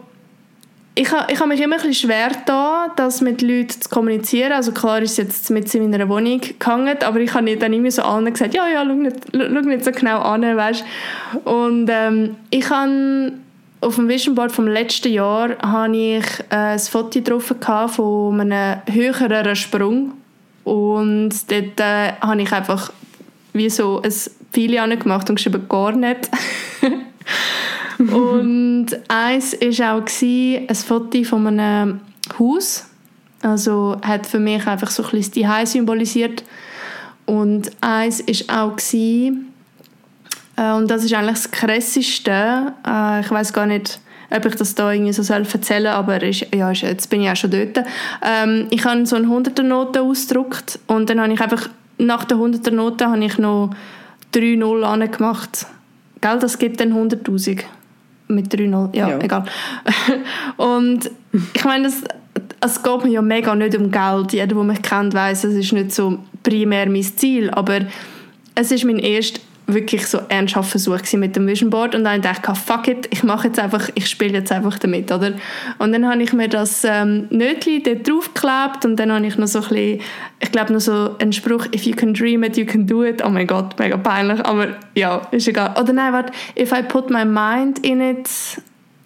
ich, 0.95 1.11
ha, 1.11 1.27
ich 1.29 1.39
habe 1.39 1.49
mich 1.49 1.61
immer 1.61 1.75
ein 1.75 1.81
bisschen 1.81 2.09
schwer 2.09 2.31
da, 2.45 2.91
das 2.95 3.21
mit 3.21 3.43
Leuten 3.43 3.69
zu 3.69 3.87
kommunizieren. 3.89 4.53
Also 4.53 4.71
klar 4.71 4.99
ist 4.99 5.11
es 5.11 5.17
jetzt 5.17 5.49
mit 5.51 5.73
in 5.75 5.91
meiner 5.91 6.09
Wohnung 6.09 6.41
gehangen, 6.57 6.97
aber 7.03 7.19
ich 7.19 7.33
habe 7.33 7.55
dann 7.55 7.71
immer 7.71 7.91
so 7.91 8.01
allen 8.01 8.31
gesagt, 8.31 8.55
ja, 8.55 8.67
ja, 8.67 8.83
schau 8.83 8.93
nicht, 8.93 9.33
nicht 9.33 9.85
so 9.85 9.91
genau 9.91 10.21
an, 10.21 10.41
weißt 10.41 10.83
Und 11.43 11.87
ähm, 11.91 12.35
ich 12.49 12.67
habe 12.71 13.33
auf 13.81 13.95
dem 13.95 14.09
Vision 14.09 14.33
Board 14.33 14.51
vom 14.51 14.67
letzten 14.67 15.13
Jahr 15.13 15.55
habe 15.61 15.95
ich 15.95 16.25
äh, 16.49 16.55
ein 16.55 16.79
Foto 16.79 17.19
drauf 17.19 17.53
von 17.91 18.41
einem 18.41 18.81
höheren 18.91 19.55
Sprung 19.55 20.13
und 20.63 21.29
dort 21.51 21.79
äh, 21.79 22.13
habe 22.19 22.41
ich 22.41 22.51
einfach 22.51 22.91
wie 23.53 23.69
so 23.69 24.01
ein 24.01 24.13
Pfeil 24.51 24.97
gemacht 24.97 25.29
und 25.29 25.35
geschrieben 25.35 25.67
«gar 25.69 25.91
nicht». 25.91 26.29
und 27.99 28.87
eins 29.07 29.53
war 29.53 29.95
auch 29.95 30.05
ein 30.05 30.75
Foto 30.75 31.23
von 31.23 31.47
einem 31.47 32.01
Haus. 32.37 32.85
Also 33.41 33.97
hat 34.01 34.25
für 34.25 34.39
mich 34.39 34.65
einfach 34.67 34.89
so 34.89 35.03
ein 35.03 35.11
bisschen 35.11 35.33
die 35.33 35.47
Hause 35.47 35.73
symbolisiert. 35.73 36.43
Und 37.25 37.71
eins 37.81 38.19
war 38.27 38.63
auch, 38.63 38.77
äh, 40.57 40.73
und 40.73 40.89
das 40.89 41.03
ist 41.03 41.13
eigentlich 41.13 41.35
das 41.35 41.51
Krasseste, 41.51 42.73
äh, 42.85 43.21
ich 43.21 43.29
weiß 43.29 43.53
gar 43.53 43.65
nicht, 43.65 43.99
ob 44.29 44.45
ich 44.45 44.55
das 44.55 44.75
da 44.75 44.91
irgendwie 44.91 45.13
so 45.13 45.21
erzählen 45.33 45.83
soll, 45.83 45.87
aber 45.87 46.21
ist, 46.21 46.47
ja, 46.53 46.71
jetzt 46.71 47.09
bin 47.09 47.21
ich 47.21 47.29
auch 47.29 47.35
schon 47.35 47.51
dort. 47.51 47.85
Ähm, 48.23 48.67
ich 48.69 48.83
habe 48.85 49.05
so 49.05 49.15
eine 49.15 49.27
100er-Note 49.27 50.01
ausgedruckt 50.01 50.79
und 50.87 51.09
dann 51.09 51.21
habe 51.21 51.33
ich 51.33 51.41
einfach 51.41 51.69
nach 51.97 52.25
der 52.25 52.37
100er 52.37 52.71
Note 52.71 53.07
habe 53.07 53.23
ich 53.23 53.37
noch 53.37 53.71
3-0 54.33 54.83
angemacht. 54.83 55.67
Gell, 56.21 56.39
das 56.39 56.57
gibt 56.57 56.79
dann 56.79 56.93
100'000. 56.93 57.63
Mit 58.29 58.53
3-0, 58.53 58.93
ja, 58.93 59.09
ja, 59.09 59.19
egal. 59.19 59.45
und 60.57 61.09
ich 61.53 61.63
meine, 61.63 61.87
es, 61.87 62.03
es 62.59 62.83
geht 62.83 63.03
mir 63.05 63.11
ja 63.11 63.21
mega 63.21 63.55
nicht 63.55 63.77
um 63.77 63.89
Geld. 63.89 64.33
Jeder, 64.33 64.47
der 64.47 64.63
mich 64.63 64.81
kennt, 64.81 65.13
weiß, 65.13 65.45
es 65.45 65.53
ist 65.53 65.71
nicht 65.71 65.93
so 65.93 66.19
primär 66.43 66.89
mein 66.89 67.03
Ziel, 67.03 67.49
aber 67.51 67.81
es 68.55 68.71
ist 68.71 68.83
mein 68.83 68.99
erster 68.99 69.39
wirklich 69.67 70.07
so 70.07 70.19
ernsthaft 70.29 70.71
Versuch 70.71 70.99
mit 71.13 71.35
dem 71.35 71.45
Vision 71.45 71.69
Board 71.69 71.93
und 71.93 72.05
dann 72.05 72.21
dachte 72.21 72.53
ich, 72.53 72.57
fuck 72.57 72.87
it, 72.87 73.07
ich 73.11 73.23
mache 73.23 73.47
jetzt 73.47 73.59
einfach, 73.59 73.89
ich 73.95 74.07
spiele 74.07 74.33
jetzt 74.33 74.51
einfach 74.51 74.79
damit, 74.79 75.11
oder? 75.11 75.33
Und 75.77 75.91
dann 75.91 76.07
habe 76.07 76.23
ich 76.23 76.31
mir 76.31 76.47
das 76.47 76.85
ähm, 76.85 77.27
Nötchen 77.29 77.83
dort 77.83 78.07
draufgeklebt 78.07 78.85
und 78.85 78.95
dann 78.95 79.11
habe 79.11 79.27
ich 79.27 79.37
noch 79.37 79.47
so 79.47 79.59
ein 79.59 79.67
bisschen, 79.67 80.01
ich 80.39 80.51
glaube 80.51 80.71
noch 80.71 80.79
so 80.79 81.15
einen 81.19 81.33
Spruch, 81.33 81.65
if 81.75 81.83
you 81.83 81.93
can 81.93 82.13
dream 82.13 82.43
it, 82.43 82.55
you 82.55 82.65
can 82.65 82.87
do 82.87 83.03
it. 83.03 83.21
Oh 83.23 83.29
mein 83.29 83.45
Gott, 83.45 83.77
mega 83.77 83.97
peinlich, 83.97 84.43
aber 84.45 84.69
ja, 84.95 85.21
ist 85.31 85.49
egal. 85.49 85.75
Oder 85.79 85.91
nein, 85.91 86.13
warte, 86.13 86.31
if 86.57 86.71
I 86.71 86.81
put 86.81 87.09
my 87.09 87.25
mind 87.25 87.79
in 87.79 87.99
it, 87.99 88.29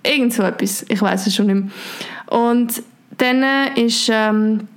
irgend 0.04 0.32
so 0.32 0.44
etwas, 0.44 0.86
ich 0.88 1.02
weiß 1.02 1.26
es 1.26 1.36
schon 1.36 1.48
nicht 1.48 1.56
mehr. 1.56 2.40
Und 2.40 2.84
dann 3.18 3.44
ist, 3.76 4.10
ähm, 4.12 4.68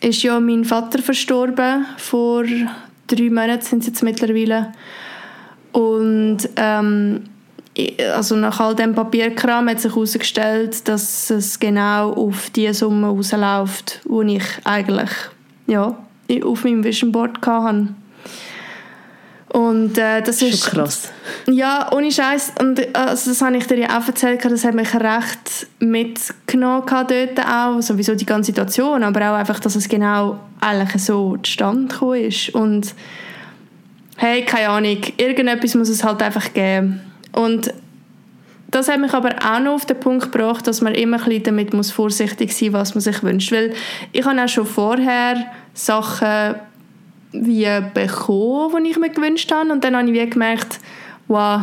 ist 0.00 0.22
ja 0.22 0.40
mein 0.40 0.64
Vater 0.64 1.00
verstorben, 1.02 1.84
vor 1.98 2.44
drei 3.06 3.28
Monaten 3.28 3.62
sind 3.62 3.80
es 3.80 3.88
jetzt 3.88 4.02
mittlerweile. 4.02 4.72
Und 5.72 6.38
ähm, 6.56 7.24
also 8.14 8.36
nach 8.36 8.58
all 8.60 8.74
dem 8.74 8.94
Papierkram 8.94 9.68
hat 9.68 9.80
sich 9.80 9.94
herausgestellt, 9.94 10.88
dass 10.88 11.30
es 11.30 11.58
genau 11.58 12.12
auf 12.12 12.50
die 12.50 12.72
Summe 12.72 13.08
rausläuft, 13.08 14.00
die 14.04 14.36
ich 14.36 14.44
eigentlich 14.64 15.10
ja, 15.66 15.96
auf 16.44 16.64
meinem 16.64 16.84
Vision 16.84 17.12
Board 17.12 17.44
hatte. 17.46 17.88
Und 19.52 19.98
äh, 19.98 20.22
das 20.22 20.42
ist, 20.42 20.64
Schon 20.64 20.78
krass. 20.78 21.10
Ja, 21.46 21.90
ohne 21.92 22.12
Scheiß. 22.12 22.52
Und 22.60 22.78
äh, 22.78 22.90
also 22.92 23.30
das 23.30 23.42
habe 23.42 23.56
ich 23.56 23.66
dir 23.66 23.78
ja 23.78 23.98
auch 23.98 24.06
erzählt, 24.06 24.44
das 24.44 24.64
hat 24.64 24.74
mich 24.74 24.94
recht 24.94 25.66
mitgenommen 25.80 26.84
dort 26.86 27.46
auch, 27.46 27.80
sowieso 27.80 28.14
die 28.14 28.26
ganze 28.26 28.48
Situation, 28.48 29.02
aber 29.02 29.32
auch 29.32 29.34
einfach, 29.34 29.58
dass 29.58 29.74
es 29.74 29.88
genau 29.88 30.38
eigentlich 30.60 31.02
so 31.02 31.36
zustande 31.42 31.88
gekommen 31.88 32.24
ist. 32.24 32.50
Und 32.50 32.94
hey, 34.20 34.44
keine 34.44 34.68
Ahnung, 34.68 34.98
irgendetwas 35.16 35.74
muss 35.74 35.88
es 35.88 36.04
halt 36.04 36.22
einfach 36.22 36.52
geben. 36.52 37.00
Und 37.32 37.72
das 38.70 38.88
hat 38.88 39.00
mich 39.00 39.14
aber 39.14 39.30
auch 39.42 39.60
noch 39.60 39.72
auf 39.72 39.86
den 39.86 39.98
Punkt 39.98 40.30
gebracht, 40.30 40.66
dass 40.66 40.82
man 40.82 40.94
immer 40.94 41.16
ein 41.16 41.24
bisschen 41.24 41.42
damit 41.44 41.72
muss 41.72 41.90
vorsichtig 41.90 42.54
sein 42.54 42.72
muss, 42.72 42.80
was 42.80 42.94
man 42.94 43.00
sich 43.00 43.22
wünscht. 43.22 43.50
Weil 43.50 43.72
ich 44.12 44.22
habe 44.26 44.42
auch 44.42 44.48
schon 44.48 44.66
vorher 44.66 45.46
Sachen 45.72 46.56
wie 47.32 47.66
bekommen, 47.94 48.84
die 48.84 48.90
ich 48.90 48.98
mir 48.98 49.08
gewünscht 49.08 49.50
habe. 49.52 49.72
Und 49.72 49.84
dann 49.84 49.96
habe 49.96 50.10
ich 50.10 50.12
wie 50.12 50.28
gemerkt, 50.28 50.80
wow, 51.26 51.62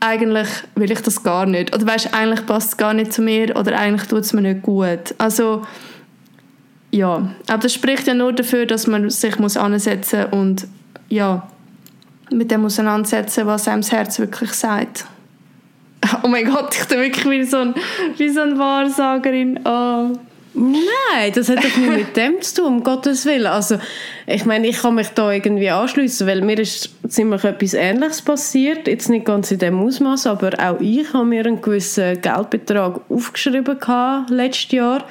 eigentlich 0.00 0.48
will 0.74 0.90
ich 0.90 1.02
das 1.02 1.22
gar 1.22 1.46
nicht. 1.46 1.72
Oder 1.72 1.86
weißt, 1.86 2.14
eigentlich 2.14 2.46
passt 2.46 2.70
es 2.70 2.76
gar 2.76 2.94
nicht 2.94 3.12
zu 3.12 3.22
mir 3.22 3.56
oder 3.56 3.78
eigentlich 3.78 4.08
tut 4.08 4.22
es 4.22 4.32
mir 4.32 4.42
nicht 4.42 4.62
gut. 4.62 5.14
Also 5.18 5.62
ja, 6.90 7.30
aber 7.46 7.58
das 7.58 7.74
spricht 7.74 8.08
ja 8.08 8.14
nur 8.14 8.32
dafür, 8.32 8.66
dass 8.66 8.88
man 8.88 9.08
sich 9.08 9.38
muss 9.38 9.56
ansetzen 9.56 10.24
und 10.32 10.66
ja, 11.08 11.48
mit 12.30 12.50
dem 12.50 12.64
auseinandersetzen, 12.64 13.46
was 13.46 13.68
einem 13.68 13.82
das 13.82 13.92
Herz 13.92 14.18
wirklich 14.18 14.52
sagt. 14.52 15.04
Oh 16.22 16.28
mein 16.28 16.46
Gott, 16.46 16.74
ich 16.80 16.86
bin 16.86 17.00
wirklich 17.00 17.28
wie 17.28 17.44
so, 17.44 17.58
ein, 17.58 17.74
wie 18.16 18.28
so 18.28 18.40
eine 18.40 18.56
Wahrsagerin. 18.56 19.58
Oh. 19.64 20.16
Nein, 20.54 21.32
das 21.34 21.48
hat 21.48 21.58
doch 21.58 21.76
nicht 21.76 21.90
mit 21.90 22.16
dem 22.16 22.40
zu 22.40 22.56
tun, 22.56 22.66
um 22.66 22.84
Gottes 22.84 23.26
Willen. 23.26 23.46
Also, 23.46 23.78
ich 24.26 24.44
meine, 24.44 24.66
ich 24.66 24.78
kann 24.78 24.94
mich 24.94 25.08
da 25.08 25.30
irgendwie 25.30 25.70
anschließen, 25.70 26.26
weil 26.26 26.40
mir 26.42 26.58
ist 26.58 26.90
ziemlich 27.08 27.44
etwas 27.44 27.74
Ähnliches 27.74 28.22
passiert. 28.22 28.86
Jetzt 28.86 29.08
nicht 29.08 29.26
ganz 29.26 29.50
in 29.50 29.58
dem 29.58 29.80
Ausmaß, 29.80 30.26
aber 30.28 30.50
auch 30.58 30.80
ich 30.80 31.12
habe 31.12 31.24
mir 31.24 31.44
einen 31.44 31.60
gewissen 31.60 32.20
Geldbetrag 32.20 33.00
aufgeschrieben 33.08 33.78
gehabt, 33.78 34.30
letztes 34.30 34.72
Jahr. 34.72 35.04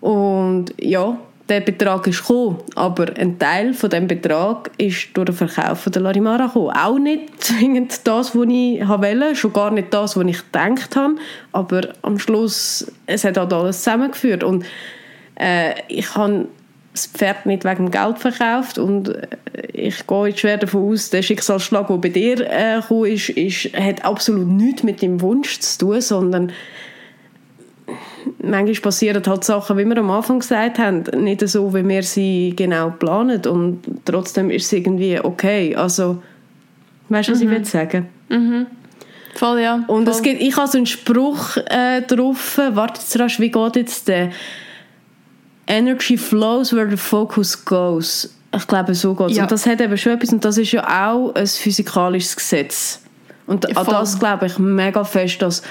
Und 0.00 0.74
ja, 0.78 1.18
der 1.50 1.60
Betrag 1.60 2.06
ist 2.06 2.20
gekommen, 2.20 2.58
aber 2.76 3.16
ein 3.16 3.38
Teil 3.38 3.74
von 3.74 3.90
dem 3.90 4.06
Betrag 4.06 4.70
ist 4.78 5.08
durch 5.14 5.26
den 5.26 5.34
Verkauf 5.34 5.80
von 5.80 5.92
der 5.92 6.02
Larimara 6.02 6.46
gekommen. 6.46 6.70
Auch 6.70 6.98
nicht 6.98 7.42
zwingend 7.42 8.06
das, 8.06 8.36
was 8.36 8.46
ich 8.48 8.88
wollte, 8.88 9.34
schon 9.34 9.52
gar 9.52 9.72
nicht 9.72 9.92
das, 9.92 10.16
was 10.16 10.24
ich 10.24 10.38
gedacht 10.38 10.94
habe, 10.94 11.16
aber 11.50 11.88
am 12.02 12.18
Schluss, 12.20 12.90
es 13.06 13.24
hat 13.24 13.36
halt 13.36 13.52
alles 13.52 13.78
zusammengeführt 13.78 14.44
und 14.44 14.64
äh, 15.34 15.74
ich 15.88 16.14
habe 16.14 16.46
das 16.92 17.06
Pferd 17.06 17.46
nicht 17.46 17.64
wegen 17.64 17.90
Geld 17.90 18.18
verkauft 18.18 18.78
und 18.78 19.08
äh, 19.08 19.26
ich 19.72 20.06
gehe 20.06 20.26
jetzt 20.28 20.40
schwer 20.40 20.56
davon 20.56 20.92
aus, 20.92 21.10
der 21.10 21.22
Schicksalsschlag, 21.22 21.88
der 21.88 21.96
bei 21.96 22.08
dir 22.10 22.48
äh, 22.48 23.12
ist, 23.12 23.30
ist, 23.30 23.76
hat 23.76 24.04
absolut 24.04 24.46
nichts 24.46 24.84
mit 24.84 25.02
dem 25.02 25.20
Wunsch 25.20 25.58
zu 25.58 25.78
tun, 25.78 26.00
sondern 26.00 26.52
manchmal 28.42 28.74
passieren 28.82 29.22
halt 29.26 29.44
Sachen, 29.44 29.76
wie 29.78 29.84
wir 29.84 29.98
am 29.98 30.10
Anfang 30.10 30.40
gesagt 30.40 30.78
haben, 30.78 31.02
nicht 31.22 31.46
so, 31.48 31.72
wie 31.74 31.86
wir 31.86 32.02
sie 32.02 32.54
genau 32.56 32.90
planen 32.90 33.44
und 33.46 33.82
trotzdem 34.04 34.50
ist 34.50 34.66
es 34.66 34.72
irgendwie 34.72 35.20
okay. 35.20 35.74
Also, 35.74 36.22
weißt 37.08 37.28
du, 37.28 37.32
was 37.32 37.40
mhm. 37.40 37.46
ich 37.46 37.58
will 37.58 37.64
sagen? 37.64 38.08
Mhm. 38.28 38.66
Voll, 39.34 39.60
ja. 39.60 39.84
Und 39.86 40.04
Voll. 40.04 40.14
Es 40.14 40.22
gibt, 40.22 40.40
ich 40.40 40.56
habe 40.56 40.68
so 40.68 40.78
einen 40.78 40.86
Spruch 40.86 41.56
äh, 41.56 42.02
drauf, 42.02 42.58
warte 42.72 43.00
jetzt 43.00 43.18
rasch, 43.18 43.40
wie 43.40 43.50
geht 43.50 43.76
jetzt 43.76 44.08
der? 44.08 44.30
Energy 45.66 46.16
flows 46.16 46.72
where 46.72 46.90
the 46.90 46.96
focus 46.96 47.64
goes. 47.64 48.34
Ich 48.54 48.66
glaube, 48.66 48.94
so 48.94 49.14
geht 49.14 49.30
es. 49.30 49.36
Ja. 49.36 49.44
Und 49.44 49.52
das 49.52 49.66
hat 49.66 49.80
eben 49.80 49.96
schon 49.96 50.12
etwas, 50.12 50.32
und 50.32 50.44
das 50.44 50.58
ist 50.58 50.72
ja 50.72 51.12
auch 51.12 51.32
ein 51.34 51.46
physikalisches 51.46 52.34
Gesetz. 52.34 53.00
Und 53.46 53.76
an 53.76 53.86
das 53.86 54.18
glaube 54.18 54.46
ich 54.46 54.58
mega 54.58 55.02
fest, 55.04 55.42
dass 55.42 55.62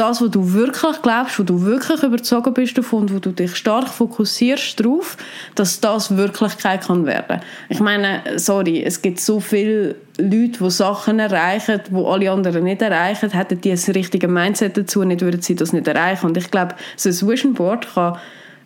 das, 0.00 0.22
was 0.22 0.30
du 0.30 0.54
wirklich 0.54 1.02
glaubst, 1.02 1.38
wo 1.38 1.42
du 1.42 1.62
wirklich 1.62 2.02
überzogen 2.02 2.54
bist 2.54 2.78
davon, 2.78 3.12
wo 3.12 3.18
du 3.18 3.32
dich 3.32 3.54
stark 3.54 3.86
fokussierst 3.88 4.80
darauf, 4.80 5.18
dass 5.54 5.78
das 5.80 6.16
Wirklichkeit 6.16 6.86
kann 6.86 7.04
werden. 7.04 7.40
Ich 7.68 7.80
meine, 7.80 8.22
sorry, 8.36 8.82
es 8.82 9.02
gibt 9.02 9.20
so 9.20 9.40
viele 9.40 9.96
Leute, 10.16 10.58
die 10.58 10.70
Sachen 10.70 11.18
erreichen, 11.18 11.82
die 11.90 11.94
alle 11.94 12.30
anderen 12.30 12.64
nicht 12.64 12.80
erreichen, 12.80 13.30
hätten 13.30 13.60
die 13.60 13.72
ein 13.72 13.92
richtige 13.94 14.26
Mindset 14.26 14.78
dazu, 14.78 15.04
nicht 15.04 15.20
würden 15.20 15.42
sie 15.42 15.54
das 15.54 15.74
nicht 15.74 15.86
erreichen. 15.86 16.26
Und 16.26 16.36
ich 16.38 16.50
glaube, 16.50 16.76
so 16.96 17.10
ein 17.10 17.30
Vision 17.30 17.52
Board 17.52 17.86
kann 17.92 18.18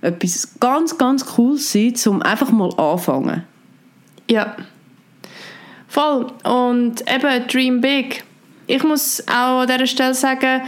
etwas 0.02 0.54
ganz, 0.60 0.96
ganz 0.98 1.26
cool 1.36 1.56
sein, 1.56 1.94
um 2.06 2.22
einfach 2.22 2.52
mal 2.52 2.72
anfangen. 2.76 3.42
Ja. 4.30 4.54
Voll. 5.88 6.26
Und 6.44 7.02
eben 7.12 7.48
Dream 7.48 7.80
Big. 7.80 8.22
Ich 8.68 8.84
muss 8.84 9.24
auch 9.28 9.62
an 9.62 9.66
dieser 9.66 9.86
Stelle 9.86 10.14
sagen, 10.14 10.62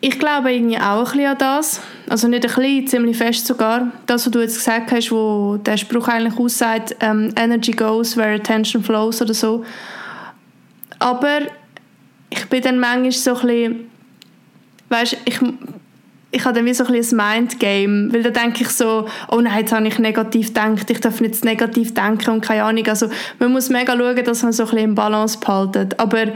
ich 0.00 0.18
glaube 0.18 0.52
irgendwie 0.52 0.78
auch 0.78 0.98
ein 0.98 1.04
bisschen 1.04 1.26
an 1.26 1.38
das. 1.38 1.80
Also 2.08 2.28
nicht 2.28 2.44
ein 2.44 2.54
bisschen, 2.54 2.86
ziemlich 2.86 3.16
fest 3.16 3.46
sogar. 3.46 3.92
Das, 4.06 4.26
was 4.26 4.32
du 4.32 4.40
jetzt 4.40 4.56
gesagt 4.56 4.92
hast, 4.92 5.10
wo 5.10 5.56
der 5.56 5.76
Spruch 5.76 6.08
eigentlich 6.08 6.38
aussagt, 6.38 6.96
ähm, 7.00 7.32
Energy 7.36 7.72
goes 7.72 8.16
where 8.16 8.34
attention 8.34 8.82
flows 8.82 9.22
oder 9.22 9.34
so. 9.34 9.64
Aber 10.98 11.40
ich 12.30 12.46
bin 12.46 12.62
dann 12.62 12.78
manchmal 12.78 13.12
so 13.12 13.34
ein 13.36 13.46
bisschen, 13.46 13.90
weißt, 14.88 15.16
ich, 15.24 15.40
ich 16.30 16.44
habe 16.44 16.54
dann 16.54 16.66
wie 16.66 16.74
so 16.74 16.84
ein 16.84 16.92
bisschen 16.92 17.18
ein 17.18 17.38
Mindgame, 17.38 18.12
weil 18.12 18.22
da 18.22 18.30
denke 18.30 18.62
ich 18.62 18.68
so, 18.68 19.08
oh 19.30 19.40
nein, 19.40 19.60
jetzt 19.60 19.72
habe 19.72 19.86
ich 19.88 19.98
negativ 19.98 20.48
gedacht, 20.48 20.90
ich 20.90 21.00
darf 21.00 21.20
nicht 21.20 21.44
negativ 21.44 21.94
denken 21.94 22.30
und 22.30 22.40
keine 22.42 22.64
Ahnung. 22.64 22.86
Also 22.86 23.08
man 23.38 23.52
muss 23.52 23.70
mega 23.70 23.96
schauen, 23.96 24.24
dass 24.24 24.42
man 24.42 24.52
so 24.52 24.64
ein 24.64 24.70
bisschen 24.70 24.84
im 24.84 24.94
Balance 24.94 25.38
behaltet. 25.38 25.98
Aber 25.98 26.26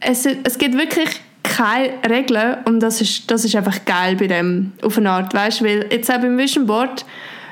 es, 0.00 0.26
es 0.26 0.58
gibt 0.58 0.76
wirklich 0.76 1.20
keine 1.42 1.92
Regeln 2.08 2.58
und 2.64 2.80
das 2.80 3.00
ist, 3.00 3.30
das 3.30 3.44
ist 3.44 3.56
einfach 3.56 3.84
geil 3.84 4.16
bei 4.16 4.26
dem, 4.26 4.72
auf 4.82 4.96
eine 4.98 5.10
Art, 5.10 5.34
weißt, 5.34 5.62
weil 5.62 5.86
jetzt 5.90 6.10
auch 6.10 6.20
beim 6.20 6.36
Vision 6.38 6.66
Board, 6.66 7.04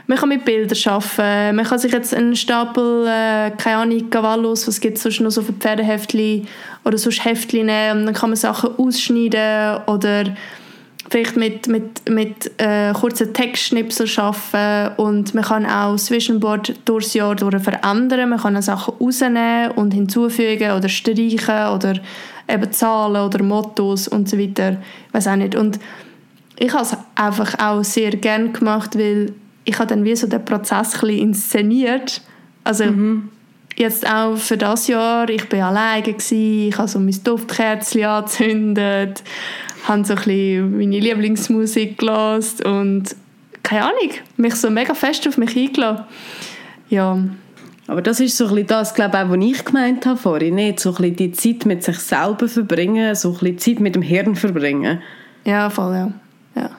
man 0.06 0.16
kann 0.16 0.30
mit 0.30 0.44
Bildern 0.44 0.78
arbeiten, 0.86 1.56
man 1.56 1.66
kann 1.66 1.78
sich 1.78 1.92
jetzt 1.92 2.14
einen 2.14 2.34
Stapel, 2.34 3.06
äh, 3.06 3.50
keine 3.50 3.76
Ahnung, 3.76 4.10
Cavallos, 4.10 4.66
was 4.66 4.80
gibt 4.80 4.96
es 4.96 5.02
sonst 5.02 5.20
noch 5.20 5.30
so 5.30 5.42
für 5.42 5.52
Pferdeheftchen 5.52 6.46
oder 6.84 6.96
sonst 6.96 7.24
Heftchen 7.24 7.66
nehmen 7.66 8.00
und 8.00 8.06
dann 8.06 8.14
kann 8.14 8.30
man 8.30 8.36
Sachen 8.36 8.70
ausschneiden 8.78 9.82
oder 9.86 10.24
vielleicht 11.10 11.36
mit, 11.36 11.68
mit, 11.68 12.08
mit 12.08 12.50
äh, 12.58 12.92
kurzen 12.92 13.32
Textschnipseln 13.32 14.10
arbeiten 14.18 15.00
und 15.00 15.34
man 15.34 15.44
kann 15.44 15.66
auch 15.66 15.92
das 15.92 16.10
Vision 16.10 16.40
Board 16.40 16.74
durchs 16.84 17.14
Jahr 17.14 17.34
durch 17.34 17.62
verändern, 17.62 18.30
man 18.30 18.40
kann 18.40 18.60
Sachen 18.62 18.94
rausnehmen 19.00 19.72
und 19.72 19.92
hinzufügen 19.92 20.72
oder 20.72 20.88
streichen 20.88 21.68
oder 21.74 21.94
eben 22.48 22.72
Zahlen 22.72 23.22
oder 23.22 23.42
Mottos 23.42 24.08
und 24.08 24.28
so 24.28 24.38
weiter. 24.38 24.78
Ich 25.08 25.14
weiß 25.14 25.28
auch 25.28 25.36
nicht. 25.36 25.54
Und 25.54 25.78
ich 26.58 26.72
habe 26.72 26.82
es 26.82 26.96
einfach 27.14 27.58
auch 27.58 27.84
sehr 27.84 28.10
gerne 28.12 28.50
gemacht, 28.50 28.98
weil 28.98 29.32
ich 29.64 29.78
habe 29.78 29.88
dann 29.88 30.04
wie 30.04 30.16
so 30.16 30.26
den 30.26 30.44
Prozess 30.44 31.02
ein 31.02 31.10
inszeniert. 31.10 32.22
Also 32.64 32.86
mhm. 32.86 33.28
jetzt 33.76 34.10
auch 34.10 34.36
für 34.36 34.56
das 34.56 34.88
Jahr, 34.88 35.28
ich 35.28 35.50
war 35.52 35.68
alleine, 35.68 36.02
gewesen, 36.02 36.68
ich 36.68 36.78
habe 36.78 36.88
so 36.88 36.98
mein 36.98 37.22
Duftkerzchen 37.22 38.04
angezündet, 38.04 39.22
habe 39.86 40.04
so 40.04 40.14
ein 40.14 40.16
bisschen 40.16 40.78
meine 40.78 40.98
Lieblingsmusik 40.98 41.98
gelassen 41.98 42.66
und 42.66 43.16
keine 43.62 43.84
Ahnung, 43.84 44.10
mich 44.38 44.54
so 44.54 44.70
mega 44.70 44.94
fest 44.94 45.28
auf 45.28 45.36
mich 45.36 45.54
eingeladen. 45.54 46.04
Ja, 46.88 47.18
aber 47.88 48.02
das 48.02 48.20
ist 48.20 48.36
so 48.36 48.44
ein 48.44 48.50
bisschen 48.50 48.66
das, 48.66 48.92
glaube 48.94 49.16
ich, 49.16 49.24
auch, 49.24 49.30
was 49.30 49.44
ich 49.44 49.64
gemeint 49.64 50.04
habe 50.04 50.18
vorhin. 50.18 50.56
Nicht 50.56 50.78
so 50.78 50.90
ein 50.90 50.96
bisschen 50.96 51.16
die 51.16 51.32
Zeit 51.32 51.64
mit 51.64 51.82
sich 51.82 51.98
selber 51.98 52.46
verbringen, 52.46 53.14
so 53.14 53.30
ein 53.30 53.38
bisschen 53.38 53.58
Zeit 53.58 53.80
mit 53.80 53.94
dem 53.94 54.02
Hirn 54.02 54.36
verbringen. 54.36 55.00
Ja, 55.44 55.70
voll, 55.70 55.94
ja. 55.94 56.12
ja. 56.54 56.70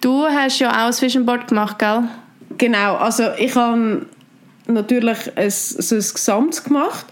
Du 0.00 0.24
hast 0.24 0.60
ja 0.60 0.70
auch 0.70 0.92
ein 0.92 1.00
Vision 1.00 1.26
Board 1.26 1.48
gemacht, 1.48 1.76
gell? 1.78 2.04
Genau, 2.56 2.94
also 2.96 3.30
ich 3.36 3.54
habe 3.56 4.06
natürlich 4.68 5.36
ein, 5.36 5.50
so 5.50 5.96
ein 5.96 6.00
Gesamt 6.00 6.64
gemacht. 6.64 7.06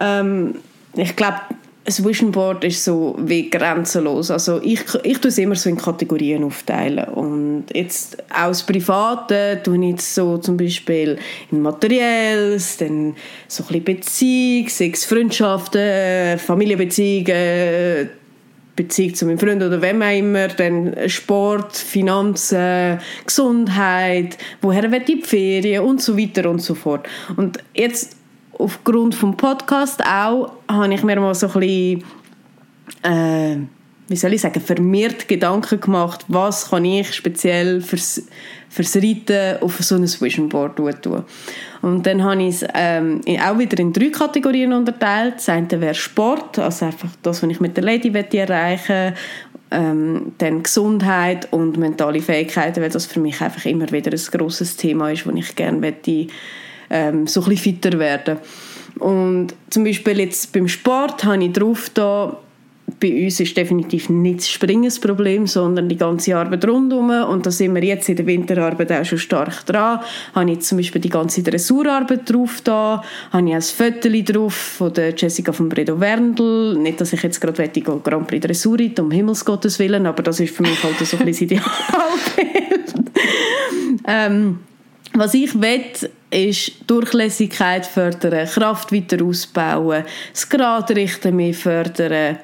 Ähm, 0.00 0.54
ich 0.94 1.14
glaube, 1.16 1.40
ein 1.86 2.04
Vision 2.04 2.30
Board 2.30 2.62
ist 2.64 2.84
so 2.84 3.16
wie 3.18 3.48
grenzenlos. 3.48 4.30
Also 4.30 4.60
ich, 4.62 4.80
ich 5.02 5.18
tue 5.18 5.28
es 5.28 5.38
immer 5.38 5.54
so 5.54 5.70
in 5.70 5.76
Kategorien 5.76 6.44
aufteilen. 6.44 7.04
Und 7.08 7.64
jetzt 7.72 8.18
aus 8.32 8.62
Privaten 8.62 9.62
tue 9.62 9.76
ich 9.76 9.90
jetzt 9.90 10.14
so 10.14 10.38
zum 10.38 10.56
Beispiel 10.56 11.18
in 11.50 11.62
Materielles, 11.62 12.76
dann 12.76 13.16
so 13.48 13.64
ein 13.70 13.82
bisschen 13.82 14.68
Sex, 14.68 15.04
Freundschaften, 15.06 16.38
Familienbeziehungen, 16.38 18.10
Beziehung 18.76 19.14
zu 19.14 19.26
meinem 19.26 19.38
Freund 19.38 19.62
oder 19.62 19.82
wem 19.82 20.02
auch 20.02 20.16
immer, 20.16 20.48
dann 20.48 20.94
Sport, 21.08 21.76
Finanzen, 21.76 22.98
Gesundheit, 23.26 24.38
woher 24.62 24.90
wird 24.90 25.08
die 25.08 25.20
Ferien 25.22 25.84
und 25.84 26.00
so 26.00 26.16
weiter 26.16 26.48
und 26.48 26.60
so 26.60 26.74
fort. 26.74 27.06
Und 27.36 27.58
jetzt 27.74 28.19
aufgrund 28.60 29.14
vom 29.14 29.36
Podcast 29.36 30.04
auch, 30.04 30.52
habe 30.68 30.92
ich 30.92 31.02
mir 31.02 31.18
mal 31.20 31.34
so 31.34 31.46
ein 31.48 31.60
bisschen, 31.60 32.04
äh, 33.02 33.56
wie 34.08 34.16
soll 34.16 34.32
ich 34.34 34.40
sagen, 34.40 34.60
vermehrt 34.60 35.28
Gedanken 35.28 35.80
gemacht, 35.80 36.24
was 36.28 36.70
kann 36.70 36.84
ich 36.84 37.14
speziell 37.14 37.80
fürs, 37.80 38.26
fürs 38.68 38.96
Reiten 38.96 39.62
auf 39.62 39.78
so 39.78 39.94
ein 39.94 40.02
Vision 40.02 40.48
Board 40.48 40.76
tun. 40.76 41.24
Und 41.82 42.06
dann 42.06 42.22
habe 42.22 42.42
ich 42.42 42.62
es 42.62 42.68
ähm, 42.74 43.20
auch 43.42 43.58
wieder 43.58 43.78
in 43.78 43.92
drei 43.92 44.10
Kategorien 44.10 44.72
unterteilt. 44.72 45.36
Das 45.36 45.48
eine 45.48 45.80
wäre 45.80 45.94
Sport, 45.94 46.58
also 46.58 46.86
einfach 46.86 47.08
das, 47.22 47.42
was 47.42 47.50
ich 47.50 47.60
mit 47.60 47.76
der 47.76 47.84
Lady 47.84 48.10
erreichen 48.36 49.14
ähm, 49.70 50.32
dann 50.38 50.62
Gesundheit 50.62 51.52
und 51.52 51.76
mentale 51.76 52.20
Fähigkeiten, 52.20 52.82
weil 52.82 52.90
das 52.90 53.06
für 53.06 53.20
mich 53.20 53.40
einfach 53.40 53.64
immer 53.64 53.90
wieder 53.92 54.10
ein 54.12 54.38
grosses 54.38 54.76
Thema 54.76 55.10
ist, 55.10 55.26
wo 55.26 55.30
ich 55.30 55.54
gerne 55.54 55.78
möchte, 55.78 56.26
ähm, 56.90 57.26
so 57.26 57.42
ein 57.44 57.56
fitter 57.56 57.98
werden. 57.98 58.38
Und 58.98 59.54
zum 59.70 59.84
Beispiel 59.84 60.20
jetzt 60.20 60.52
beim 60.52 60.68
Sport 60.68 61.24
habe 61.24 61.44
ich 61.44 61.52
drauf 61.52 61.90
da 61.94 62.36
bei 62.98 63.24
uns 63.24 63.40
ist 63.40 63.56
definitiv 63.56 64.08
nicht 64.08 64.40
das 64.40 64.48
Springen 64.48 64.84
das 64.84 64.98
Problem, 64.98 65.46
sondern 65.46 65.88
die 65.88 65.96
ganze 65.96 66.36
Arbeit 66.36 66.66
rundherum. 66.66 67.10
Und 67.10 67.46
da 67.46 67.50
sind 67.50 67.74
wir 67.74 67.84
jetzt 67.84 68.08
in 68.08 68.16
der 68.16 68.26
Winterarbeit 68.26 68.90
auch 68.92 69.04
schon 69.04 69.18
stark 69.18 69.64
dran. 69.66 70.00
Habe 70.34 70.50
ich 70.50 70.60
zum 70.60 70.78
Beispiel 70.78 71.00
die 71.00 71.08
ganze 71.08 71.42
Dressurarbeit 71.42 72.30
drauf 72.30 72.60
da, 72.62 73.02
habe 73.32 73.48
ich 73.48 73.54
ein 73.54 73.62
Foto 73.62 74.08
drauf 74.32 74.54
von 74.54 74.92
der 74.92 75.14
Jessica 75.14 75.52
von 75.52 75.68
Bredo 75.68 76.00
Werndl. 76.00 76.76
Nicht, 76.76 77.00
dass 77.00 77.12
ich 77.12 77.22
jetzt 77.22 77.40
gerade 77.40 77.68
die 77.68 77.82
Grand 77.82 78.26
Prix 78.26 78.46
Dressur 78.46 78.78
reite, 78.78 79.02
um 79.02 79.10
Himmelsgottes 79.10 79.78
Willen, 79.78 80.06
aber 80.06 80.22
das 80.22 80.40
ist 80.40 80.54
für 80.54 80.62
mich 80.62 80.82
halt 80.82 80.98
so 80.98 81.16
ein 81.16 81.24
bisschen 81.24 81.46
Idealbild. 81.48 82.94
ähm, 84.06 84.60
was 85.14 85.34
ich 85.34 85.60
will, 85.60 86.10
ist 86.30 86.72
Durchlässigkeit 86.86 87.86
fördern, 87.86 88.46
Kraft 88.46 88.92
weiter 88.92 89.24
ausbauen, 89.24 90.04
das 90.32 90.48
Gradrichten 90.48 91.36
mehr 91.36 91.54
fördern, 91.54 92.38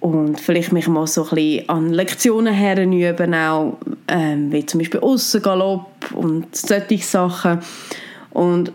und 0.00 0.40
vielleicht 0.40 0.72
mich 0.72 0.86
mal 0.86 1.06
so 1.06 1.24
ein 1.24 1.34
bisschen 1.34 1.68
an 1.68 1.92
Lektionen 1.92 2.54
herüben 2.54 3.34
auch, 3.34 3.78
ähm, 4.06 4.52
wie 4.52 4.64
zum 4.64 4.78
Beispiel 4.78 5.00
Aussengalopp 5.00 6.12
und 6.14 6.54
solche 6.54 6.98
Sachen. 6.98 7.58
Und 8.30 8.72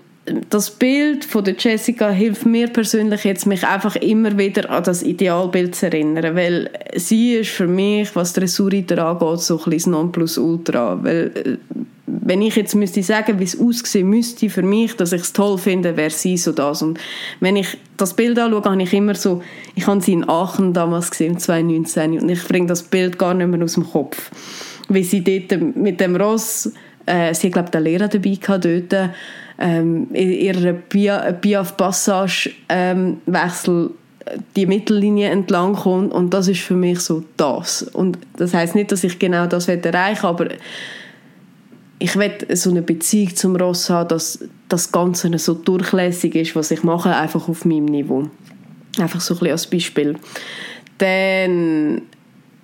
das 0.49 0.71
Bild 0.71 1.25
von 1.25 1.43
der 1.43 1.55
Jessica 1.57 2.09
hilft 2.09 2.45
mir 2.45 2.67
persönlich 2.67 3.23
jetzt, 3.23 3.45
mich 3.45 3.65
einfach 3.65 3.95
immer 3.97 4.37
wieder 4.37 4.69
an 4.69 4.83
das 4.83 5.03
Idealbild 5.03 5.75
zu 5.75 5.87
erinnern, 5.87 6.35
weil 6.35 6.69
sie 6.95 7.35
ist 7.35 7.51
für 7.51 7.67
mich, 7.67 8.15
was 8.15 8.33
Dressurreiter 8.33 9.05
angeht, 9.05 9.41
so 9.41 9.55
ein 9.55 9.69
bisschen 9.69 9.91
das 9.93 9.99
Nonplusultra, 9.99 11.03
weil 11.03 11.31
äh, 11.35 11.57
wenn 12.05 12.41
ich 12.41 12.55
jetzt 12.55 12.75
müsste 12.75 13.01
sagen, 13.01 13.39
wie 13.39 13.45
es 13.45 13.59
aussehen 13.59 14.09
müsste 14.09 14.49
für 14.49 14.61
mich, 14.61 14.95
dass 14.95 15.13
ich 15.13 15.21
es 15.21 15.33
toll 15.33 15.57
finde, 15.57 15.95
wäre 15.95 16.09
sie 16.09 16.37
so 16.37 16.51
das. 16.51 16.81
Und 16.81 16.99
wenn 17.39 17.55
ich 17.55 17.77
das 17.95 18.13
Bild 18.13 18.37
anschaue, 18.37 18.63
habe 18.63 18.81
ich 18.81 18.93
immer 18.93 19.15
so, 19.15 19.41
ich 19.75 19.87
habe 19.87 20.01
sie 20.01 20.13
in 20.13 20.27
Aachen 20.27 20.73
damals 20.73 21.11
gesehen, 21.11 21.37
2019, 21.37 22.19
und 22.19 22.29
ich 22.29 22.45
bringe 22.45 22.67
das 22.67 22.83
Bild 22.83 23.17
gar 23.17 23.33
nicht 23.33 23.47
mehr 23.47 23.63
aus 23.63 23.75
dem 23.75 23.89
Kopf. 23.89 24.31
Wie 24.89 25.03
sie 25.03 25.23
dort 25.23 25.61
mit 25.75 26.01
dem 26.01 26.17
Ross, 26.17 26.71
äh, 27.05 27.33
sie 27.33 27.47
hat 27.47 27.53
glaube 27.53 27.67
ich 27.67 27.71
den 27.71 27.83
Lehrer 27.83 28.07
dabei 28.09 28.35
gehabt 28.35 28.65
dort, 28.65 29.11
ähm, 29.59 30.07
in 30.11 30.31
ihrer 30.31 30.73
Piaf-Passage 30.73 32.51
ähm, 32.67 33.17
Wechsel 33.25 33.91
die 34.55 34.65
Mittellinie 34.65 35.29
entlang 35.29 35.73
kommt 35.73 36.13
und 36.13 36.33
das 36.33 36.47
ist 36.47 36.61
für 36.61 36.75
mich 36.75 36.99
so 36.99 37.23
das. 37.37 37.83
Und 37.83 38.17
das 38.37 38.53
heißt 38.53 38.75
nicht, 38.75 38.91
dass 38.91 39.03
ich 39.03 39.19
genau 39.19 39.47
das 39.47 39.67
erreichen 39.67 40.23
will, 40.23 40.29
aber 40.29 40.47
ich 42.03 42.17
will 42.17 42.33
so 42.49 42.69
eine 42.69 42.81
Beziehung 42.81 43.33
zum 43.33 43.55
Ross 43.55 43.89
haben, 43.89 44.09
dass 44.09 44.43
das 44.67 44.91
Ganze 44.91 45.37
so 45.39 45.53
durchlässig 45.53 46.35
ist, 46.35 46.53
was 46.53 46.69
ich 46.69 46.83
mache, 46.83 47.15
einfach 47.15 47.47
auf 47.47 47.63
meinem 47.63 47.85
Niveau. 47.85 48.29
Einfach 48.99 49.21
so 49.21 49.35
ein 49.35 49.39
bisschen 49.39 49.51
als 49.53 49.67
Beispiel. 49.67 50.15
Dann, 50.97 52.01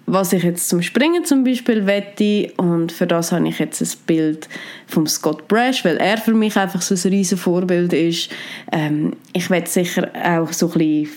was 0.06 0.34
ich 0.34 0.44
jetzt 0.44 0.68
zum 0.68 0.82
Springen 0.82 1.24
zum 1.24 1.46
Beispiel 1.46 1.86
wette 1.86 2.52
und 2.58 2.92
für 2.92 3.08
das 3.08 3.32
habe 3.32 3.48
ich 3.48 3.60
jetzt 3.60 3.82
ein 3.82 3.88
Bild 4.06 4.50
vom 4.88 5.08
Scott 5.08 5.48
Brash, 5.48 5.86
weil 5.86 5.96
er 5.96 6.18
für 6.18 6.34
mich 6.34 6.58
einfach 6.58 6.82
so 6.82 6.94
ein 6.94 7.14
riesen 7.14 7.38
Vorbild 7.38 7.94
ist. 7.94 8.30
Ähm, 8.74 9.14
ich 9.32 9.50
werde 9.50 9.70
sicher 9.70 10.10
auch 10.22 10.52
so 10.52 10.70
ein 10.74 10.80
bisschen 10.80 11.10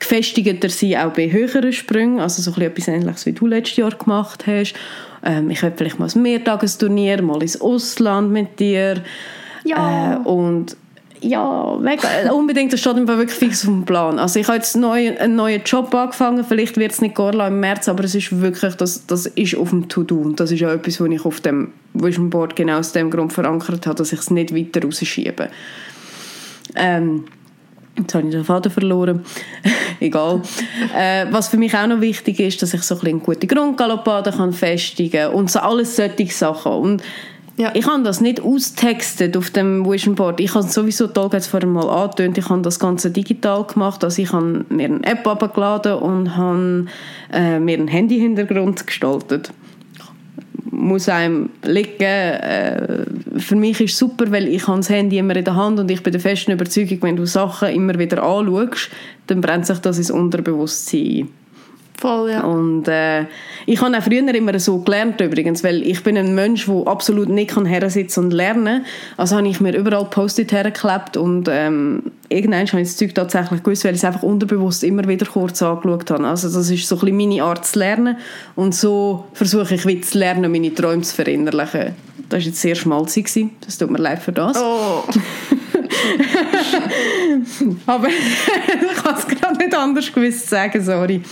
gefestigter 0.00 0.68
sein, 0.68 0.96
auch 0.96 1.12
bei 1.12 1.30
höheren 1.30 1.72
Sprüngen, 1.72 2.18
also 2.18 2.42
so 2.42 2.50
ein 2.50 2.54
bisschen 2.54 2.72
etwas 2.72 2.88
Ähnliches, 2.88 3.26
wie 3.26 3.32
du 3.32 3.46
letztes 3.46 3.76
Jahr 3.76 3.92
gemacht 3.92 4.48
hast 4.48 4.74
ähm, 5.22 5.50
ich 5.50 5.62
will 5.62 5.72
vielleicht 5.76 5.98
mal 5.98 6.08
ein 6.12 6.22
Mehrtagesturnier, 6.22 7.22
mal 7.22 7.42
ins 7.42 7.60
Ausland 7.60 8.30
mit 8.30 8.58
dir. 8.58 9.02
Ja. 9.64 10.14
Äh, 10.14 10.28
und 10.28 10.76
ja, 11.22 11.76
mega, 11.78 12.08
unbedingt, 12.32 12.72
das 12.72 12.80
steht 12.80 12.96
mir 12.96 13.06
wirklich 13.06 13.30
fix 13.30 13.62
auf 13.62 13.66
dem 13.66 13.84
Plan. 13.84 14.18
Also 14.18 14.40
ich 14.40 14.46
habe 14.46 14.56
jetzt 14.56 14.76
neu, 14.76 15.16
einen 15.18 15.36
neuen 15.36 15.62
Job 15.64 15.94
angefangen, 15.94 16.44
vielleicht 16.44 16.78
wird 16.78 16.92
es 16.92 17.02
nicht 17.02 17.14
gar 17.14 17.34
im 17.46 17.60
März, 17.60 17.88
aber 17.88 18.04
es 18.04 18.14
ist 18.14 18.40
wirklich, 18.40 18.74
das, 18.76 19.06
das 19.06 19.26
ist 19.26 19.54
auf 19.56 19.68
dem 19.70 19.88
To-Do 19.88 20.16
und 20.16 20.40
das 20.40 20.50
ist 20.50 20.64
auch 20.64 20.70
etwas, 20.70 21.00
was 21.00 21.08
ich 21.10 21.24
auf 21.24 21.40
dem 21.40 21.72
Vision 21.92 22.30
Board 22.30 22.56
genau 22.56 22.78
aus 22.78 22.92
dem 22.92 23.10
Grund 23.10 23.32
verankert 23.32 23.86
habe, 23.86 23.96
dass 23.96 24.12
ich 24.12 24.20
es 24.20 24.30
nicht 24.30 24.54
weiter 24.54 24.82
rausschiebe. 24.82 25.50
Ähm, 26.74 27.24
Jetzt 27.98 28.14
habe 28.14 28.26
ich 28.26 28.32
den 28.32 28.44
Faden 28.44 28.70
verloren. 28.70 29.24
Egal. 30.00 30.42
Äh, 30.96 31.26
was 31.30 31.48
für 31.48 31.56
mich 31.56 31.74
auch 31.76 31.86
noch 31.86 32.00
wichtig 32.00 32.40
ist, 32.40 32.62
dass 32.62 32.72
ich 32.72 32.82
so 32.82 32.94
ein 32.94 33.00
bisschen 33.00 33.22
gute 33.22 33.46
Grundgaloppade 33.46 34.32
kann 34.32 34.52
festigen 34.52 35.30
und 35.32 35.50
so 35.50 35.58
alles 35.58 35.96
solche 35.96 36.26
Sachen. 36.26 36.72
Und 36.72 37.02
ja. 37.60 37.72
Ich 37.74 37.86
habe 37.86 38.02
das 38.02 38.22
nicht 38.22 38.40
austextet 38.40 39.36
auf 39.36 39.50
dem 39.50 39.84
Vision 39.84 40.14
Board. 40.14 40.40
Ich 40.40 40.54
habe 40.54 40.66
sowieso 40.66 41.08
toll 41.08 41.28
jetzt 41.34 41.48
vorher 41.48 41.68
mal 41.68 41.90
angetönt. 41.90 42.38
Ich 42.38 42.48
habe 42.48 42.62
das 42.62 42.78
Ganze 42.78 43.10
digital 43.10 43.64
gemacht. 43.64 44.02
Also 44.02 44.22
ich 44.22 44.32
habe 44.32 44.64
mir 44.70 44.86
eine 44.86 45.04
App 45.04 45.26
abgeladen 45.26 45.94
und 45.96 46.36
habe 46.38 46.86
äh, 47.30 47.58
mir 47.58 47.76
einen 47.76 47.88
Handy-Hintergrund 47.88 48.86
gestaltet 48.86 49.52
muss 50.80 51.08
einem 51.08 51.50
liegen. 51.62 52.00
Äh, 52.00 53.04
für 53.38 53.56
mich 53.56 53.80
ist 53.80 53.92
es 53.92 53.98
super, 53.98 54.30
weil 54.30 54.48
ich 54.48 54.66
habe 54.66 54.78
das 54.78 54.90
Handy 54.90 55.18
immer 55.18 55.36
in 55.36 55.44
der 55.44 55.56
Hand 55.56 55.78
und 55.78 55.90
ich 55.90 56.02
bin 56.02 56.12
der 56.12 56.20
festen 56.20 56.52
Überzeugung, 56.52 56.98
wenn 57.02 57.16
du 57.16 57.26
Sachen 57.26 57.68
immer 57.68 57.98
wieder 57.98 58.22
anschaust, 58.22 58.90
dann 59.26 59.40
brennt 59.40 59.66
sich 59.66 59.78
das 59.78 59.98
ins 59.98 60.10
Unterbewusstsein 60.10 61.28
Voll, 62.00 62.30
ja. 62.30 62.44
Und 62.44 62.88
äh, 62.88 63.26
ich 63.66 63.82
habe 63.82 63.96
auch 63.96 64.02
früher 64.02 64.34
immer 64.34 64.58
so 64.58 64.78
gelernt 64.78 65.20
übrigens, 65.20 65.62
weil 65.62 65.82
ich 65.82 66.02
bin 66.02 66.16
ein 66.16 66.34
Mensch, 66.34 66.64
der 66.64 66.86
absolut 66.86 67.28
nicht 67.28 67.50
kann 67.50 67.66
hersitzen 67.66 68.24
und 68.24 68.30
lernen. 68.32 68.86
Also 69.18 69.36
habe 69.36 69.46
ich 69.48 69.60
mir 69.60 69.76
überall 69.76 70.06
Post-it 70.06 70.50
hergeklebt 70.50 71.18
und 71.18 71.46
ähm, 71.50 72.04
irgendwann 72.30 72.66
habe 72.66 72.80
ich 72.80 72.88
das 72.88 72.96
Zeug 72.96 73.14
tatsächlich 73.14 73.62
gewusst, 73.62 73.84
weil 73.84 73.92
ich 73.92 73.98
es 73.98 74.04
einfach 74.04 74.22
unterbewusst 74.22 74.82
immer 74.84 75.06
wieder 75.06 75.26
kurz 75.26 75.60
angeschaut 75.62 76.10
habe. 76.10 76.26
Also 76.26 76.48
das 76.48 76.70
ist 76.70 76.86
so 76.86 76.96
ein 76.96 77.00
bisschen 77.00 77.16
meine 77.16 77.42
Art 77.42 77.66
zu 77.66 77.78
lernen 77.78 78.16
und 78.56 78.74
so 78.74 79.26
versuche 79.34 79.74
ich 79.74 79.84
wieder 79.86 80.02
zu 80.02 80.18
lernen, 80.18 80.50
meine 80.50 80.72
Träume 80.72 81.02
zu 81.02 81.14
verinnerlichen. 81.14 81.94
Das 82.28 82.38
war 82.38 82.46
jetzt 82.46 82.60
sehr 82.60 82.76
schmalzig, 82.76 83.28
das 83.60 83.76
tut 83.76 83.90
mir 83.90 83.98
leid 83.98 84.22
für 84.22 84.32
das. 84.32 84.56
Oh. 84.56 85.04
Aber 87.86 88.08
ich 88.08 89.02
kann 89.02 89.16
es 89.16 89.26
gerade 89.26 89.58
nicht 89.58 89.74
anders 89.74 90.12
gewusst 90.12 90.48
sagen, 90.48 90.82
sorry. 90.82 91.22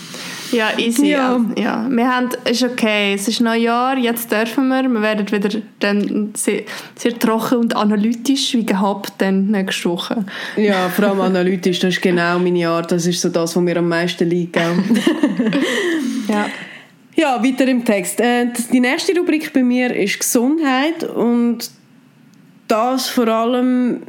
Ja, 0.52 0.78
easy. 0.78 1.08
Ja. 1.08 1.40
ja. 1.56 1.87
Wir 1.88 2.08
haben, 2.08 2.28
ist 2.44 2.62
okay, 2.62 3.14
es 3.14 3.28
ist 3.28 3.40
Neujahr, 3.40 3.96
jetzt 3.98 4.30
dürfen 4.30 4.68
wir. 4.68 4.82
Wir 4.82 5.02
werden 5.02 5.30
wieder 5.30 5.61
dann 5.78 6.30
sehr, 6.34 6.62
sehr 6.96 7.18
trocken 7.18 7.58
und 7.58 7.76
analytisch 7.76 8.54
wie 8.54 8.64
gehabt 8.64 9.12
dann 9.18 9.48
nächste 9.48 9.90
Woche. 9.90 10.24
Ja, 10.56 10.88
vor 10.88 11.06
allem 11.06 11.20
analytisch, 11.20 11.80
das 11.80 11.94
ist 11.94 12.02
genau 12.02 12.38
meine 12.38 12.68
Art. 12.68 12.92
Das 12.92 13.06
ist 13.06 13.20
so 13.20 13.28
das, 13.28 13.56
was 13.56 13.62
mir 13.62 13.76
am 13.76 13.88
meisten 13.88 14.28
liegt. 14.28 14.56
ja. 16.28 16.46
Ja, 17.14 17.42
weiter 17.42 17.66
im 17.66 17.84
Text. 17.84 18.20
Äh, 18.20 18.46
die 18.72 18.78
nächste 18.78 19.12
Rubrik 19.18 19.52
bei 19.52 19.62
mir 19.62 19.94
ist 19.94 20.20
Gesundheit 20.20 21.02
und 21.02 21.68
das 22.68 23.08
vor 23.08 23.26
allem, 23.26 24.02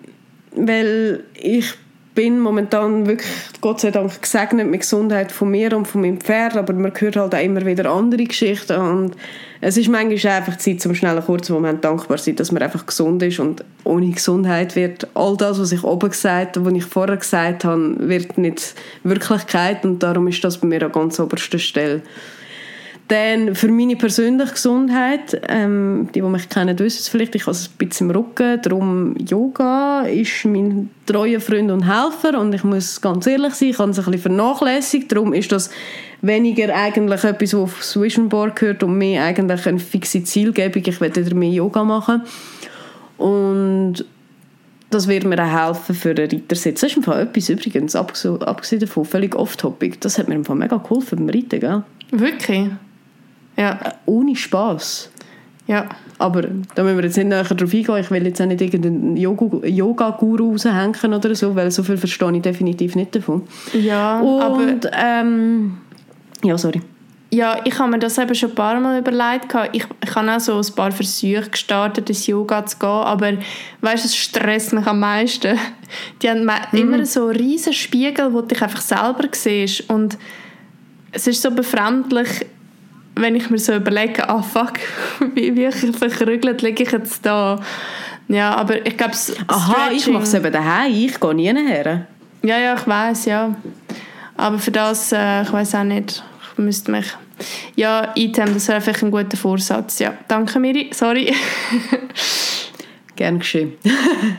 weil 0.51 1.23
ich 1.33 1.73
bin 2.19 2.37
momentan 2.37 3.07
wirklich, 3.07 3.31
Gott 3.61 3.79
sei 3.79 3.91
Dank, 3.91 4.21
gesegnet 4.21 4.69
mit 4.69 4.81
Gesundheit 4.81 5.31
von 5.31 5.51
mir 5.51 5.73
und 5.77 5.87
von 5.87 6.01
meinem 6.01 6.19
Pferd, 6.19 6.57
aber 6.57 6.73
man 6.73 6.91
hört 6.93 7.15
halt 7.15 7.33
auch 7.33 7.41
immer 7.41 7.65
wieder 7.65 7.89
andere 7.89 8.25
Geschichten 8.25 8.75
und 8.75 9.15
es 9.61 9.77
ist 9.77 9.87
manchmal 9.87 10.33
einfach 10.33 10.57
Zeit, 10.57 10.81
zum 10.81 10.95
schnellen 10.95 11.23
kurzen 11.23 11.53
Moment 11.53 11.85
dankbar 11.85 12.17
zu 12.17 12.25
sein, 12.25 12.35
dass 12.35 12.51
man 12.51 12.61
einfach 12.61 12.85
gesund 12.85 13.23
ist 13.23 13.39
und 13.39 13.63
ohne 13.85 14.09
Gesundheit 14.09 14.75
wird 14.75 15.07
all 15.13 15.37
das, 15.37 15.61
was 15.61 15.71
ich 15.71 15.85
oben 15.85 16.09
gesagt 16.09 16.57
habe, 16.57 16.65
was 16.65 16.73
ich 16.73 16.83
vorher 16.83 17.15
gesagt 17.15 17.63
habe, 17.63 17.95
wird 17.99 18.37
nicht 18.37 18.75
Wirklichkeit 19.05 19.85
und 19.85 20.03
darum 20.03 20.27
ist 20.27 20.43
das 20.43 20.57
bei 20.57 20.67
mir 20.67 20.83
an 20.83 20.91
ganz 20.91 21.21
oberster 21.21 21.57
Stelle. 21.57 22.01
Dann 23.09 23.55
für 23.55 23.69
meine 23.69 23.95
persönliche 23.95 24.53
Gesundheit, 24.53 25.41
ähm, 25.49 26.09
die, 26.13 26.21
die 26.21 26.27
mich 26.27 26.47
kennen, 26.47 26.77
wissen 26.77 26.99
es 26.99 27.07
vielleicht, 27.07 27.33
ich 27.33 27.41
habe 27.41 27.51
es 27.51 27.67
ein 27.67 27.87
bisschen 27.87 28.07
im 28.07 28.15
Rücken, 28.15 28.61
darum 28.61 29.15
Yoga 29.17 30.01
ist 30.01 30.45
mein 30.45 30.91
treuer 31.07 31.39
Freund 31.39 31.71
und 31.71 31.91
Helfer 31.91 32.39
und 32.39 32.53
ich 32.53 32.63
muss 32.63 33.01
ganz 33.01 33.25
ehrlich 33.25 33.55
sein, 33.55 33.69
ich 33.69 33.79
habe 33.79 33.89
es 33.89 33.97
ein 33.97 34.05
bisschen 34.05 34.21
vernachlässigt, 34.21 35.11
darum 35.11 35.33
ist 35.33 35.51
das 35.51 35.71
weniger 36.21 36.71
eigentlich 36.75 37.23
etwas, 37.23 37.55
was 37.55 37.61
aufs 37.61 37.99
Vision 37.99 38.29
Board 38.29 38.55
gehört 38.55 38.83
und 38.83 38.95
mehr 38.95 39.23
eigentlich 39.23 39.65
eine 39.65 39.79
fixe 39.79 40.23
Zielgebung, 40.23 40.83
ich 40.85 41.01
werde 41.01 41.25
wieder 41.25 41.35
mehr 41.35 41.49
Yoga 41.49 41.83
machen 41.83 42.21
und 43.17 44.05
das 44.91 45.07
wird 45.07 45.23
mir 45.23 45.43
auch 45.43 45.67
helfen 45.67 45.95
für 45.95 46.11
einen 46.11 46.29
Reitersitz. 46.29 46.81
Das 46.81 46.91
ist 46.91 46.97
im 46.97 47.03
Fall 47.03 47.23
etwas 47.23 47.49
übrigens, 47.49 47.95
abgesehen 47.95 48.79
davon, 48.79 49.05
völlig 49.05 49.35
off-topic. 49.35 49.97
Das 49.99 50.19
hat 50.19 50.27
mir 50.27 50.35
im 50.35 50.45
Fall 50.45 50.55
mega 50.55 50.77
geholfen 50.77 51.25
beim 51.25 51.29
Reiten, 51.29 51.59
gell? 51.59 51.83
Wirklich? 52.11 52.69
Ja. 53.59 53.71
Äh, 53.71 53.91
ohne 54.05 54.35
Spass. 54.35 55.11
Ja. 55.67 55.87
Aber 56.17 56.41
da 56.41 56.83
müssen 56.83 56.97
wir 56.97 57.03
jetzt 57.03 57.17
nicht 57.17 57.27
näher 57.27 57.43
drauf 57.43 57.73
eingehen. 57.73 57.97
Ich 57.97 58.09
will 58.11 58.25
jetzt 58.25 58.41
auch 58.41 58.45
nicht 58.47 58.61
irgendeinen 58.61 59.15
Yoga-Guru 59.15 60.51
raushängen 60.51 61.13
oder 61.13 61.35
so, 61.35 61.55
weil 61.55 61.69
so 61.69 61.83
viel 61.83 61.97
verstehe 61.97 62.35
ich 62.35 62.41
definitiv 62.41 62.95
nicht 62.95 63.15
davon. 63.15 63.43
Ja, 63.73 64.19
Und, 64.19 64.41
aber... 64.41 64.67
Ähm, 64.93 65.77
ja, 66.43 66.57
sorry. 66.57 66.81
Ja, 67.31 67.59
ich 67.63 67.77
habe 67.77 67.91
mir 67.91 67.99
das 67.99 68.17
eben 68.17 68.33
schon 68.33 68.49
ein 68.49 68.55
paar 68.55 68.79
Mal 68.79 68.99
überlegt. 68.99 69.53
Ich, 69.71 69.85
ich 70.03 70.15
habe 70.15 70.31
auch 70.31 70.39
so 70.39 70.57
ein 70.57 70.75
paar 70.75 70.91
Versuche 70.91 71.49
gestartet, 71.51 72.09
ins 72.09 72.25
Yoga 72.25 72.65
zu 72.65 72.79
gehen, 72.79 72.89
aber 72.89 73.33
weißt 73.81 74.03
du, 74.03 74.07
es 74.07 74.15
stresst 74.15 74.73
mich 74.73 74.87
am 74.87 74.99
meisten. 74.99 75.55
Die 76.21 76.29
haben 76.29 76.45
mhm. 76.45 76.51
immer 76.71 77.05
so 77.05 77.27
riesen 77.27 77.73
Spiegel, 77.73 78.33
wo 78.33 78.41
du 78.41 78.47
dich 78.47 78.61
einfach 78.63 78.81
selber 78.81 79.27
siehst 79.31 79.87
und 79.89 80.17
es 81.11 81.27
ist 81.27 81.41
so 81.41 81.51
befremdlich, 81.51 82.45
wenn 83.21 83.35
ich 83.35 83.49
mir 83.49 83.59
so 83.59 83.73
überlege, 83.73 84.27
ah 84.27 84.41
fuck, 84.41 84.73
wie, 85.35 85.55
wie 85.55 85.71
verkrügelt 85.71 86.61
liege 86.61 86.83
ich 86.83 86.91
jetzt 86.91 87.25
da? 87.25 87.59
Ja, 88.27 88.55
aber 88.55 88.85
ich 88.85 88.95
glaube, 88.95 89.13
Aha, 89.47 89.89
ich 89.91 90.07
mache 90.07 90.23
es 90.23 90.33
eben 90.33 90.51
daheim, 90.51 90.93
ich 90.93 91.19
gehe 91.19 91.33
nie 91.33 91.47
her. 91.47 92.05
Ja, 92.43 92.57
ja, 92.57 92.75
ich 92.75 92.87
weiß, 92.87 93.25
ja. 93.25 93.55
Aber 94.37 94.59
für 94.59 94.71
das, 94.71 95.11
äh, 95.11 95.41
ich 95.41 95.51
weiß 95.51 95.75
auch 95.75 95.83
nicht 95.83 96.23
müsste 96.59 96.91
mich... 96.91 97.07
Ja, 97.75 98.11
Item, 98.15 98.53
das 98.53 98.67
wäre 98.67 98.81
vielleicht 98.81 99.01
ein 99.01 99.11
guter 99.11 99.37
Vorsatz. 99.37 99.99
Ja, 99.99 100.13
danke 100.27 100.59
Miri, 100.59 100.89
sorry. 100.93 101.33
Gern 103.15 103.39
geschehen. 103.39 103.73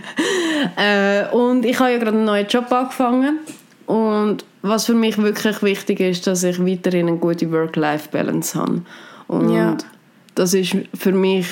äh, 0.77 1.25
und 1.33 1.65
ich 1.65 1.79
habe 1.81 1.93
ja 1.93 1.99
gerade 1.99 2.17
einen 2.17 2.27
neuen 2.27 2.47
Job 2.47 2.71
angefangen 2.71 3.39
und 3.87 4.45
was 4.63 4.87
für 4.87 4.95
mich 4.95 5.19
wirklich 5.19 5.63
wichtig 5.63 6.01
ist, 6.01 6.27
dass 6.27 6.43
ich 6.43 6.65
weiterhin 6.65 7.09
eine 7.09 7.17
gute 7.17 7.51
Work-Life-Balance 7.51 8.59
habe. 8.59 8.83
Und 9.29 9.55
ja. 9.55 9.77
das 10.35 10.55
ist 10.55 10.77
für 10.95 11.13
mich 11.13 11.47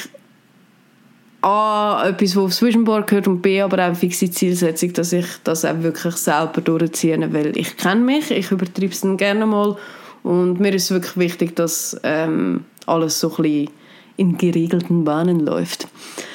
A, 1.40 2.04
etwas, 2.08 2.34
was 2.34 2.44
aufs 2.44 2.62
Vision 2.62 2.84
Board 2.84 3.06
gehört 3.06 3.28
und 3.28 3.40
B, 3.40 3.60
aber 3.60 3.76
auch 3.76 3.86
eine 3.86 3.94
fixe 3.94 4.28
Zielsetzung, 4.28 4.92
dass 4.94 5.12
ich 5.12 5.26
das 5.44 5.64
auch 5.64 5.82
wirklich 5.82 6.16
selber 6.16 6.60
durchziehe, 6.60 7.32
weil 7.32 7.56
ich 7.56 7.76
kenne 7.76 8.00
mich, 8.00 8.32
ich 8.32 8.50
übertreibe 8.50 8.92
es 8.92 9.02
dann 9.02 9.16
gerne 9.16 9.46
mal 9.46 9.76
und 10.24 10.58
mir 10.58 10.74
ist 10.74 10.90
wirklich 10.90 11.16
wichtig, 11.16 11.54
dass 11.54 11.98
ähm, 12.02 12.64
alles 12.86 13.20
so 13.20 13.30
ein 13.30 13.42
bisschen 13.42 13.70
in 14.16 14.36
geregelten 14.36 15.04
Bahnen 15.04 15.38
läuft. 15.38 15.86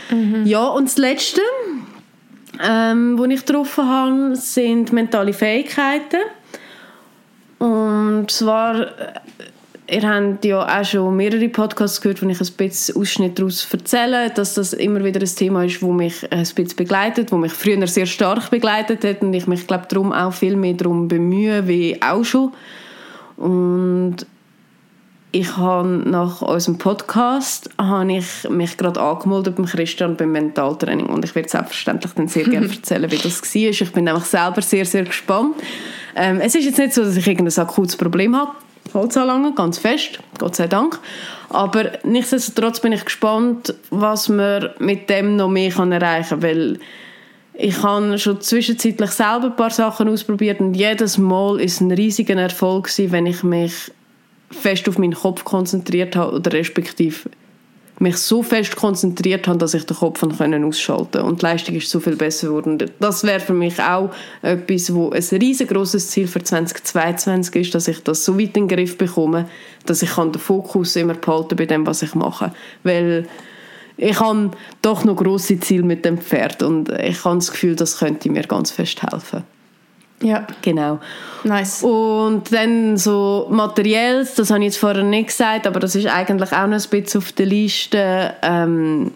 Mhm. 0.09 0.45
Ja, 0.45 0.67
und 0.67 0.85
das 0.85 0.97
Letzte, 0.97 1.41
ähm, 2.63 3.17
wo 3.17 3.25
ich 3.25 3.45
getroffen 3.45 3.85
habe, 3.85 4.35
sind 4.37 4.93
mentale 4.93 5.33
Fähigkeiten. 5.33 6.21
Und 7.63 8.29
zwar, 8.29 8.81
äh, 8.81 9.95
ihr 9.95 10.01
habt 10.01 10.43
ja 10.43 10.81
auch 10.81 10.83
schon 10.83 11.15
mehrere 11.15 11.47
Podcasts 11.47 12.01
gehört, 12.01 12.21
wo 12.21 12.27
ich 12.27 12.41
ein 12.41 12.47
bisschen 12.57 12.97
Ausschnitt 12.97 13.39
daraus 13.39 13.65
erzähle, 13.71 14.29
dass 14.31 14.55
das 14.55 14.73
immer 14.73 15.01
wieder 15.01 15.21
ein 15.21 15.25
Thema 15.33 15.63
ist, 15.63 15.81
das 15.81 15.89
mich 15.89 16.29
ein 16.29 16.39
bisschen 16.39 16.75
begleitet, 16.75 17.31
wo 17.31 17.37
mich 17.37 17.53
früher 17.53 17.87
sehr 17.87 18.05
stark 18.05 18.49
begleitet 18.49 19.05
hat 19.05 19.21
und 19.21 19.33
ich 19.33 19.47
mich, 19.47 19.65
glaube 19.65 19.85
darum 19.87 20.11
auch 20.11 20.33
viel 20.33 20.57
mehr 20.57 20.73
darum 20.73 21.07
bemühe, 21.07 21.65
wie 21.65 22.01
auch 22.01 22.25
schon 22.25 22.51
und 23.37 24.25
ich 25.31 25.55
habe 25.55 25.87
nach 25.87 26.41
unserem 26.41 26.77
Podcast 26.77 27.69
habe 27.77 28.11
ich 28.11 28.49
mich 28.49 28.75
gerade 28.75 28.99
angemeldet 28.99 29.55
beim 29.55 29.65
Christian 29.67 30.17
beim 30.17 30.33
Mentaltraining 30.33 31.05
und 31.05 31.23
ich 31.23 31.33
werde 31.33 31.47
selbstverständlich 31.47 32.11
dann 32.11 32.27
sehr 32.27 32.43
gerne 32.43 32.67
erzählen, 32.71 33.09
wie 33.09 33.17
das 33.17 33.41
war. 33.41 33.61
Ich 33.61 33.91
bin 33.93 34.03
nämlich 34.03 34.25
selber 34.25 34.61
sehr, 34.61 34.85
sehr 34.85 35.05
gespannt. 35.05 35.55
Ähm, 36.15 36.39
es 36.39 36.55
ist 36.55 36.65
jetzt 36.65 36.77
nicht 36.77 36.93
so, 36.93 37.03
dass 37.03 37.15
ich 37.15 37.27
irgendein 37.27 37.65
akutes 37.65 37.95
Problem 37.95 38.35
habe, 38.35 38.51
Holzanlangen, 38.93 39.55
ganz 39.55 39.77
fest, 39.77 40.19
Gott 40.37 40.55
sei 40.55 40.67
Dank. 40.67 40.99
Aber 41.49 41.91
nichtsdestotrotz 42.03 42.79
bin 42.79 42.91
ich 42.91 43.05
gespannt, 43.05 43.73
was 43.89 44.29
man 44.29 44.69
mit 44.79 45.09
dem 45.09 45.35
noch 45.35 45.49
mehr 45.49 45.71
erreichen 45.75 46.39
kann, 46.39 46.43
weil 46.43 46.79
ich 47.53 47.83
habe 47.83 48.17
schon 48.17 48.41
zwischenzeitlich 48.41 49.11
selber 49.11 49.45
ein 49.45 49.55
paar 49.55 49.69
Sachen 49.69 50.09
ausprobiert 50.09 50.59
und 50.59 50.73
jedes 50.73 51.17
Mal 51.17 51.59
ist 51.59 51.81
ein 51.81 51.91
riesiger 51.91 52.35
Erfolg 52.35 52.89
wenn 52.97 53.27
ich 53.27 53.43
mich 53.43 53.91
fest 54.49 54.89
auf 54.89 54.97
meinen 54.97 55.13
Kopf 55.13 55.43
konzentriert 55.43 56.15
habe 56.15 56.35
oder 56.35 56.51
respektive 56.51 57.29
mich 57.99 58.17
so 58.17 58.43
fest 58.43 58.75
konzentriert 58.75 59.47
habe, 59.47 59.57
dass 59.57 59.73
ich 59.73 59.85
den 59.85 59.97
Kopf 59.97 60.25
können 60.37 60.63
ausschalten 60.63 61.21
und 61.21 61.41
die 61.41 61.45
Leistung 61.45 61.75
ist 61.75 61.89
so 61.89 61.99
viel 61.99 62.15
besser 62.15 62.47
geworden. 62.47 62.91
Das 62.99 63.23
wäre 63.23 63.39
für 63.39 63.53
mich 63.53 63.79
auch 63.79 64.11
etwas, 64.41 64.93
wo 64.93 65.11
ein 65.11 65.23
riesengroßes 65.23 66.09
Ziel 66.09 66.27
für 66.27 66.43
2022 66.43 67.55
ist, 67.55 67.75
dass 67.75 67.87
ich 67.87 68.03
das 68.03 68.25
so 68.25 68.39
weit 68.39 68.57
in 68.57 68.67
den 68.67 68.67
Griff 68.67 68.97
bekomme, 68.97 69.47
dass 69.85 70.01
ich 70.01 70.13
den 70.13 70.33
Fokus 70.33 70.95
immer 70.95 71.13
behalten 71.13 71.55
bei 71.55 71.65
dem, 71.65 71.85
was 71.85 72.01
ich 72.01 72.15
mache, 72.15 72.51
weil 72.83 73.27
ich 73.95 74.19
habe 74.19 74.51
doch 74.81 75.03
noch 75.03 75.15
große 75.15 75.59
Ziele 75.59 75.83
mit 75.83 76.03
dem 76.03 76.17
Pferd 76.17 76.63
und 76.63 76.89
ich 76.89 77.23
habe 77.23 77.35
das 77.35 77.51
Gefühl, 77.51 77.75
das 77.75 77.99
könnte 77.99 78.29
mir 78.29 78.43
ganz 78.43 78.71
fest 78.71 79.03
helfen. 79.03 79.43
Ja. 80.21 80.47
Genau. 80.61 80.99
Nice. 81.43 81.83
Und 81.83 82.53
dann 82.53 82.97
so 82.97 83.47
Materielles, 83.49 84.35
das 84.35 84.49
habe 84.49 84.59
ich 84.61 84.67
jetzt 84.67 84.77
vorher 84.77 85.03
nicht 85.03 85.27
gesagt, 85.27 85.67
aber 85.67 85.79
das 85.79 85.95
ist 85.95 86.07
eigentlich 86.07 86.51
auch 86.53 86.67
noch 86.67 86.77
ein 86.77 86.89
bisschen 86.89 87.19
auf 87.19 87.31
der 87.33 87.45
Liste. 87.45 88.33
Ähm, 88.41 89.11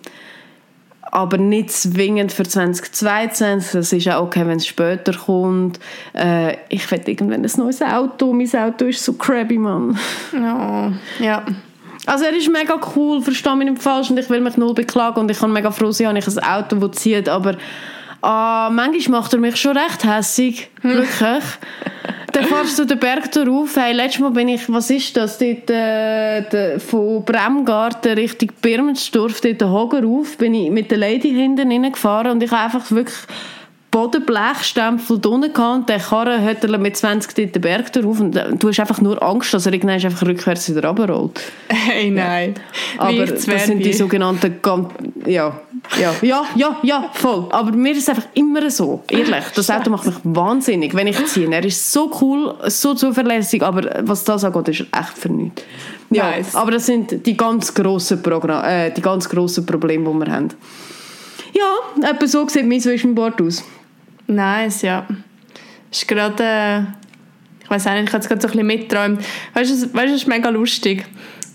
aber 1.12 1.38
nicht 1.38 1.71
zwingend 1.71 2.31
für 2.31 2.43
2022. 2.43 3.71
Das 3.71 3.93
ist 3.93 4.10
auch 4.10 4.23
okay, 4.23 4.45
wenn 4.45 4.57
es 4.57 4.67
später 4.67 5.13
kommt. 5.13 5.79
Äh, 6.13 6.57
ich 6.69 6.89
will 6.91 7.01
irgendwann 7.05 7.45
ein 7.45 7.51
neues 7.57 7.81
Auto. 7.81 8.33
Mein 8.33 8.53
Auto 8.55 8.86
ist 8.86 9.03
so 9.03 9.13
crabby, 9.13 9.57
Mann. 9.57 9.97
Ja. 10.33 10.91
ja. 11.19 11.45
Also 12.05 12.25
er 12.25 12.36
ist 12.36 12.49
mega 12.49 12.79
cool, 12.95 13.21
verstehe 13.21 13.55
mich 13.55 13.69
nicht 13.69 13.83
falsch 13.83 14.10
und 14.10 14.17
ich 14.17 14.29
will 14.29 14.39
mich 14.39 14.55
null 14.55 14.73
beklagen 14.73 15.19
und 15.19 15.31
ich 15.31 15.39
kann 15.39 15.51
mega 15.51 15.71
froh 15.71 15.91
sein, 15.91 16.15
dass 16.15 16.27
ich 16.27 16.41
ein 16.41 16.49
Auto, 16.49 16.75
das 16.88 17.01
zieht, 17.01 17.27
aber 17.27 17.57
ah, 18.21 18.69
manchmal 18.71 19.21
macht 19.21 19.34
er 19.34 19.39
mich 19.39 19.56
schon 19.58 19.77
recht 19.77 20.03
hässig, 20.03 20.69
hm. 20.82 20.93
wirklich. 20.93 21.43
dann 22.34 22.45
fahrst 22.45 22.77
du 22.77 22.86
den 22.86 22.99
Berg 22.99 23.30
rauf. 23.36 23.75
Hey, 23.75 23.93
letztes 23.93 24.21
Mal 24.21 24.32
bin 24.32 24.47
ich, 24.47 24.71
was 24.71 24.89
ist 24.89 25.15
das, 25.17 25.38
dort, 25.38 25.69
äh, 25.69 26.41
de, 26.41 26.80
von 26.80 27.23
Bremgarten 27.23 28.13
Richtung 28.13 28.51
Birmensdorf, 28.62 29.41
dort 29.41 29.62
den 29.62 29.69
Hoger 29.71 30.03
rauf, 30.03 30.38
bin 30.38 30.53
ich 30.53 30.69
mit 30.69 30.91
der 30.91 30.99
Lady 30.99 31.30
hinten 31.30 31.71
reingefahren 31.71 32.32
und 32.32 32.43
ich 32.43 32.51
habe 32.51 32.63
einfach 32.63 32.91
wirklich 32.91 33.17
Bodenblechstempel 33.89 35.19
unten 35.25 35.53
gehabt 35.53 35.89
der 35.89 35.99
Karre 35.99 36.43
hat 36.43 36.63
er 36.63 36.77
mit 36.77 36.97
20 36.97 37.51
den 37.51 37.62
Berg 37.62 37.91
drauf 37.93 38.19
und 38.19 38.36
du 38.36 38.67
hast 38.67 38.80
einfach 38.80 39.01
nur 39.01 39.21
Angst, 39.23 39.53
dass 39.53 39.65
er 39.65 39.73
irgendwann 39.73 39.95
einfach 39.95 40.27
rückwärts 40.27 40.69
wieder 40.69 40.88
runterrollt. 40.88 41.41
Hey, 41.69 42.12
nein. 42.12 42.53
Ja. 42.97 43.01
Aber 43.01 43.25
das 43.25 43.43
sind 43.43 43.84
die 43.84 43.93
sogenannten... 43.93 44.60
Ja, 45.25 45.60
ja, 46.00 46.15
ja, 46.21 46.45
ja, 46.56 46.78
ja, 46.84 47.10
voll. 47.13 47.47
Aber 47.52 47.71
mir 47.71 47.91
ist 47.91 48.00
es 48.00 48.10
einfach 48.10 48.28
immer 48.34 48.69
so, 48.69 49.04
ehrlich. 49.10 49.45
Das 49.56 49.69
Auto 49.69 49.89
macht 49.89 50.06
mich 50.06 50.15
wahnsinnig, 50.23 50.93
wenn 50.93 51.08
ich 51.08 51.26
ziehe. 51.26 51.50
Er 51.52 51.63
ist 51.63 51.91
so 51.91 52.12
cool, 52.21 52.56
so 52.67 52.93
zuverlässig, 52.93 53.63
aber 53.63 54.02
was 54.04 54.23
das 54.23 54.43
angeht, 54.43 54.67
ist 54.69 54.82
echt 54.82 55.17
für 55.17 55.30
nichts. 55.30 55.63
Ja, 56.10 56.32
nice. 56.32 56.56
aber 56.56 56.71
das 56.71 56.86
sind 56.86 57.26
die 57.26 57.36
ganz 57.36 57.73
grossen, 57.73 58.21
Programm 58.21 58.63
äh, 58.63 58.91
die 58.91 59.02
ganz 59.02 59.28
grossen 59.28 59.65
Probleme, 59.65 60.10
die 60.10 60.26
wir 60.26 60.34
haben. 60.34 60.50
Ja, 61.54 62.10
etwa 62.10 62.28
so 62.28 62.47
sieht 62.47 62.67
mein 62.67 62.80
Zwischenbord 62.80 63.41
aus. 63.41 63.63
Nice, 64.28 64.84
ja. 64.84 65.06
Ist 65.91 66.08
gerade, 66.08 66.43
äh, 66.43 66.80
ich 67.63 67.69
weiß 67.69 67.86
nicht, 67.86 68.04
ich 68.04 68.13
habe 68.13 68.19
es 68.19 68.28
gerade 68.28 68.41
so 68.41 68.47
ein 68.47 68.52
bisschen 68.52 68.67
mitgeträumt. 68.67 69.21
Weißt 69.54 69.69
du, 69.69 70.00
es 70.00 70.12
ist 70.12 70.28
mega 70.28 70.50
lustig. 70.50 71.06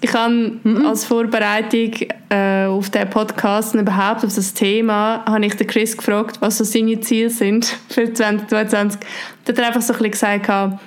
Ich 0.04 0.12
habe 0.14 0.58
mhm. 0.64 0.84
als 0.84 1.04
Vorbereitung 1.04 1.92
äh, 2.28 2.66
auf 2.66 2.90
den 2.90 3.08
Podcast 3.08 3.72
und 3.72 3.80
überhaupt 3.82 4.24
auf 4.24 4.34
das 4.34 4.52
Thema, 4.52 5.24
habe 5.24 5.46
ich 5.46 5.54
den 5.54 5.68
Chris 5.68 5.96
gefragt, 5.96 6.38
was 6.40 6.58
so 6.58 6.64
seine 6.64 6.98
Ziele 7.00 7.30
sind 7.30 7.66
für 7.88 8.12
2022. 8.12 9.00
Da 9.44 9.52
hat 9.52 9.58
er 9.58 9.66
einfach 9.68 9.80
so 9.80 9.92
ein 9.92 9.98
bisschen 9.98 10.42
gesagt, 10.42 10.80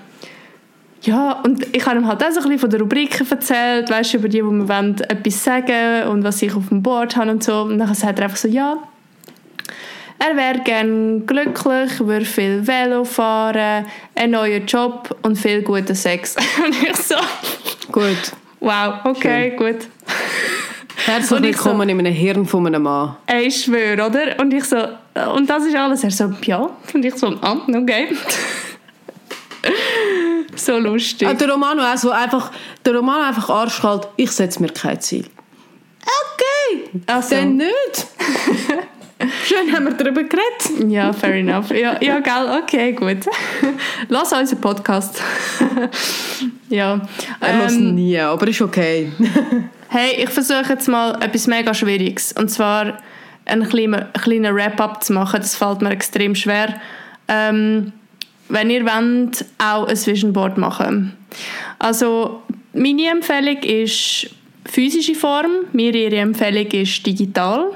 ja, 1.04 1.32
und 1.46 1.66
ich 1.74 1.86
habe 1.86 1.98
ihm 1.98 2.08
halt 2.08 2.22
auch 2.22 2.32
so 2.32 2.40
ein 2.40 2.44
bisschen 2.44 2.60
von 2.60 2.70
den 2.70 2.82
Rubriken 2.82 3.26
erzählt, 3.30 3.90
weißt 3.90 4.14
du, 4.14 4.18
über 4.18 4.28
die, 4.28 4.46
wo 4.46 4.52
wir 4.52 4.68
wollen, 4.68 5.00
etwas 5.00 5.42
sagen 5.42 6.10
und 6.10 6.26
was 6.26 6.42
ich 6.42 6.54
auf 6.54 6.68
dem 6.68 6.84
Board 6.84 7.16
habe 7.16 7.32
und 7.32 7.42
so. 7.42 7.62
Und 7.62 7.78
dann 7.78 7.94
sagt 7.94 8.20
er 8.20 8.26
einfach 8.26 8.38
so, 8.38 8.50
ja, 8.50 8.78
er 10.20 10.36
wäre 10.36 10.60
gerne 10.60 11.22
glücklich, 11.22 12.00
würde 12.02 12.26
viel 12.26 12.68
Velo 12.68 13.06
fahren, 13.06 13.86
einen 14.14 14.32
neuen 14.34 14.66
Job 14.66 15.16
und 15.22 15.38
viel 15.38 15.62
guten 15.62 15.96
Sex. 15.96 16.36
und 16.66 16.84
ich 16.84 16.98
so... 16.98 17.16
Gut. 17.94 18.34
Wow, 18.66 18.96
okay, 19.04 19.54
Schön. 19.56 19.58
gut. 19.58 19.88
Herzlich 21.06 21.42
willkommen 21.44 21.88
so, 21.88 21.94
in 21.94 22.00
einem 22.00 22.12
Hirn 22.12 22.48
von 22.48 22.66
einem 22.66 22.82
Mann. 22.82 23.16
Ich 23.32 23.66
schwöre, 23.66 24.08
oder? 24.08 24.40
Und 24.40 24.52
ich 24.56 24.64
so... 24.64 24.78
Und 25.36 25.48
das 25.48 25.66
ist 25.66 25.76
alles. 25.76 26.04
Er 26.04 26.10
so, 26.10 26.34
ja. 26.42 26.68
Und 26.92 27.06
ich 27.06 27.14
so, 27.14 27.28
ah, 27.42 27.58
okay. 27.68 28.08
so 30.56 30.80
lustig. 30.80 31.28
Und 31.28 31.40
der 31.40 31.52
Romano 31.52 31.84
auch 31.84 31.96
so 31.96 32.10
einfach... 32.10 32.52
Der 32.84 32.96
Romano 32.96 33.26
einfach 33.26 33.52
arschkalt, 33.52 34.08
ich 34.16 34.32
setze 34.32 34.60
mir 34.60 34.70
kein 34.70 35.00
Ziel. 35.00 35.28
Okay, 36.02 36.90
also. 37.06 37.36
dann 37.36 37.58
nicht. 37.58 37.68
Schön 39.46 39.74
haben 39.74 39.86
wir 39.86 39.94
darüber 39.94 40.24
geredet. 40.24 40.92
Ja, 40.92 41.14
fair 41.14 41.36
enough. 41.36 41.72
Ja, 41.72 41.98
ja 42.02 42.20
gell, 42.20 42.60
okay, 42.62 42.92
gut. 42.92 43.26
Lass 44.10 44.34
unseren 44.34 44.60
Podcast. 44.60 45.22
ja. 46.70 47.02
Er 47.40 47.70
ähm, 47.70 47.96
nie, 47.96 48.20
aber 48.20 48.48
ist 48.48 48.62
okay. 48.62 49.12
hey, 49.88 50.24
ich 50.24 50.30
versuche 50.30 50.74
jetzt 50.74 50.88
mal 50.88 51.18
etwas 51.22 51.48
mega 51.48 51.74
Schwieriges. 51.74 52.34
Und 52.34 52.50
zwar 52.50 52.98
einen 53.46 53.68
kleinen, 53.70 54.06
kleinen 54.22 54.54
Wrap-up 54.54 55.04
zu 55.04 55.14
machen. 55.14 55.40
Das 55.40 55.56
fällt 55.56 55.82
mir 55.82 55.92
extrem 55.92 56.36
schwer. 56.36 56.82
Ähm, 57.30 57.94
wenn 58.50 58.70
ihr 58.70 58.86
wollt, 58.86 59.46
auch 59.60 59.88
ein 59.88 60.06
Vision 60.06 60.34
Board 60.34 60.58
machen. 60.58 61.16
Also, 61.80 62.44
meine 62.74 63.10
Empfehlung 63.10 63.58
ist 63.64 64.30
physische 64.66 65.16
Form, 65.16 65.52
mir 65.72 65.94
ihre 65.96 66.18
Empfehlung 66.18 66.68
ist 66.68 67.06
digital. 67.06 67.72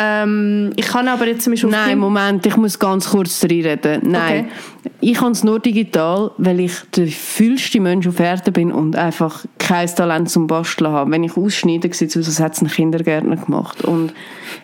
Ähm, 0.00 0.70
ich 0.76 0.86
kann 0.86 1.08
aber 1.08 1.26
jetzt 1.26 1.42
zum 1.42 1.52
Beispiel... 1.52 1.70
Nein, 1.70 1.98
Moment, 1.98 2.46
ich 2.46 2.56
muss 2.56 2.78
ganz 2.78 3.10
kurz 3.10 3.42
reinreden. 3.42 4.00
Nein, 4.04 4.48
okay. 4.80 4.90
ich 5.00 5.18
kann 5.18 5.32
es 5.32 5.42
nur 5.42 5.58
digital, 5.58 6.30
weil 6.38 6.60
ich 6.60 6.72
der 6.94 7.08
fühlste 7.08 7.80
Mensch 7.80 8.06
auf 8.06 8.20
Erden 8.20 8.52
bin 8.52 8.70
und 8.70 8.94
einfach 8.94 9.44
kein 9.58 9.88
Talent 9.88 10.30
zum 10.30 10.46
Basteln 10.46 10.92
habe. 10.92 11.10
Wenn 11.10 11.24
ich 11.24 11.36
ausschneide, 11.36 11.92
sieht 11.92 12.10
es 12.10 12.16
aus, 12.16 12.28
als 12.28 12.38
hätte 12.38 12.52
es 12.52 12.62
ein 12.62 12.68
Kindergärtner 12.68 13.36
gemacht. 13.36 13.84
Und 13.84 14.12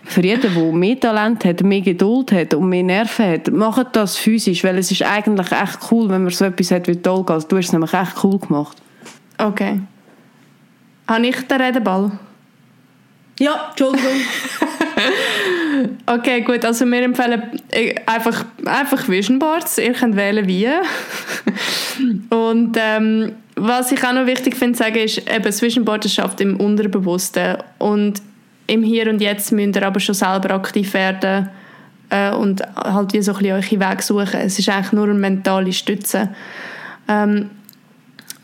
für 0.04 0.22
jeden, 0.22 0.54
der 0.54 0.72
mehr 0.72 1.00
Talent 1.00 1.44
hat, 1.44 1.62
mehr 1.64 1.80
Geduld 1.80 2.30
hat 2.30 2.54
und 2.54 2.68
mehr 2.68 2.84
Nerven 2.84 3.26
hat, 3.26 3.50
macht 3.50 3.96
das 3.96 4.16
physisch, 4.16 4.62
weil 4.62 4.78
es 4.78 4.92
ist 4.92 5.02
eigentlich 5.02 5.50
echt 5.50 5.78
cool, 5.90 6.08
wenn 6.10 6.22
man 6.22 6.32
so 6.32 6.44
etwas 6.44 6.70
hat 6.70 6.86
wie 6.86 6.94
Tolga. 6.94 7.38
Du 7.40 7.56
hast 7.56 7.66
es 7.66 7.72
nämlich 7.72 7.92
echt 7.92 8.22
cool 8.22 8.38
gemacht. 8.38 8.76
Okay. 9.36 9.80
Habe 11.08 11.26
ich 11.26 11.40
den 11.48 11.60
Redeball? 11.60 12.12
Ja, 13.38 13.68
Entschuldigung. 13.70 14.10
okay, 16.06 16.42
gut. 16.42 16.64
Also 16.64 16.86
wir 16.86 17.02
empfehlen 17.02 17.42
äh, 17.70 17.94
einfach, 18.06 18.44
einfach 18.64 19.08
Vision 19.08 19.38
Boards. 19.38 19.78
Ihr 19.78 19.92
könnt 19.92 20.16
wählen, 20.16 20.46
wie. 20.46 20.68
Und 22.30 22.76
ähm, 22.80 23.32
was 23.56 23.92
ich 23.92 24.04
auch 24.04 24.12
noch 24.12 24.26
wichtig 24.26 24.56
finde 24.56 24.78
sagen, 24.78 24.96
ist, 24.96 25.18
eben, 25.18 25.42
das 25.42 25.62
Vision 25.62 25.84
Board 25.84 26.08
schafft 26.08 26.40
im 26.40 26.58
Unterbewussten. 26.60 27.56
Und 27.78 28.22
im 28.66 28.82
Hier 28.82 29.08
und 29.10 29.20
Jetzt 29.20 29.52
müsst 29.52 29.76
ihr 29.76 29.86
aber 29.86 30.00
schon 30.00 30.14
selber 30.14 30.54
aktiv 30.54 30.94
werden 30.94 31.48
äh, 32.10 32.30
und 32.30 32.62
halt 32.76 33.12
wie 33.12 33.22
so 33.22 33.32
ein 33.32 33.38
bisschen 33.38 33.80
euren 33.80 33.90
Weg 33.92 34.02
suchen. 34.02 34.40
Es 34.40 34.58
ist 34.58 34.68
eigentlich 34.68 34.92
nur 34.92 35.04
eine 35.04 35.14
mentale 35.14 35.72
Stütze. 35.72 36.30
Ähm, 37.08 37.50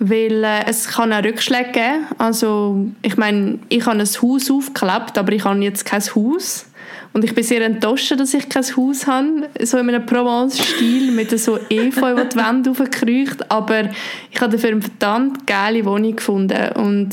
weil 0.00 0.42
äh, 0.42 0.64
es 0.66 0.88
kann 0.88 1.12
auch 1.12 1.22
Rückschläge 1.22 1.72
geben. 1.72 2.06
Also 2.18 2.86
ich 3.02 3.16
meine, 3.16 3.58
ich 3.68 3.84
habe 3.86 3.98
ein 3.98 4.06
Haus 4.06 4.50
aufgeklebt, 4.50 5.18
aber 5.18 5.32
ich 5.32 5.44
habe 5.44 5.60
jetzt 5.60 5.84
kein 5.84 6.00
Haus. 6.00 6.66
Und 7.12 7.24
ich 7.24 7.34
bin 7.34 7.44
sehr 7.44 7.64
enttäuscht, 7.64 8.18
dass 8.18 8.34
ich 8.34 8.48
kein 8.48 8.64
Haus 8.76 9.06
habe, 9.06 9.48
so 9.62 9.78
in 9.78 9.88
einem 9.88 10.06
Provence-Stil 10.06 11.10
mit 11.12 11.38
so 11.38 11.58
Efeu, 11.68 12.16
wo 12.16 12.24
die 12.24 12.36
Wände 12.36 12.70
aufkreucht. 12.70 13.50
Aber 13.50 13.90
ich 14.30 14.40
habe 14.40 14.52
dafür 14.52 14.70
eine 14.70 14.80
verdammt 14.80 15.46
geile 15.46 15.84
Wohnung 15.84 16.16
gefunden. 16.16 16.72
Und 16.76 17.10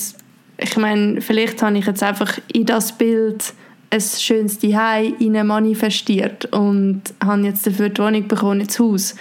ich 0.57 0.77
meine, 0.77 1.19
vielleicht 1.19 1.61
habe 1.61 1.77
ich 1.77 1.85
jetzt 1.85 2.03
einfach 2.03 2.37
in 2.53 2.65
das 2.65 2.97
Bild 2.97 3.53
ein 3.89 4.01
schönes 4.01 4.59
Zuhause 4.59 5.43
manifestiert 5.43 6.45
und 6.53 7.01
habe 7.23 7.41
jetzt 7.43 7.65
dafür 7.65 7.89
die 7.89 8.01
Wohnung 8.01 8.27
bekommen, 8.27 8.61
ins 8.61 8.79
Haus. 8.79 9.15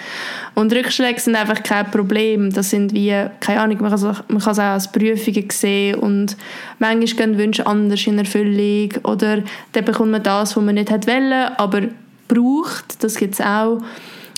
Und 0.55 0.73
Rückschläge 0.73 1.21
sind 1.21 1.37
einfach 1.37 1.63
kein 1.63 1.91
Problem. 1.91 2.53
Das 2.53 2.71
sind 2.71 2.93
wie, 2.93 3.15
keine 3.41 3.61
Ahnung, 3.61 3.79
man 3.81 3.91
kann, 3.91 4.17
man 4.29 4.41
kann 4.41 4.53
es 4.53 4.59
auch 4.59 4.63
als 4.63 4.91
Prüfungen 4.91 5.51
sehen 5.51 5.97
und 5.97 6.37
manchmal 6.79 7.27
gehen 7.27 7.39
Wünsche 7.39 7.67
anders 7.67 8.07
in 8.07 8.19
Erfüllung 8.19 8.91
oder 9.05 9.43
dann 9.73 9.85
bekommt 9.85 10.11
man 10.11 10.23
das, 10.23 10.57
was 10.57 10.65
man 10.65 10.75
nicht 10.75 10.91
wollte, 10.91 11.59
aber 11.59 11.83
braucht, 12.27 13.03
das 13.05 13.17
gibt 13.17 13.35
es 13.35 13.41
auch. 13.41 13.81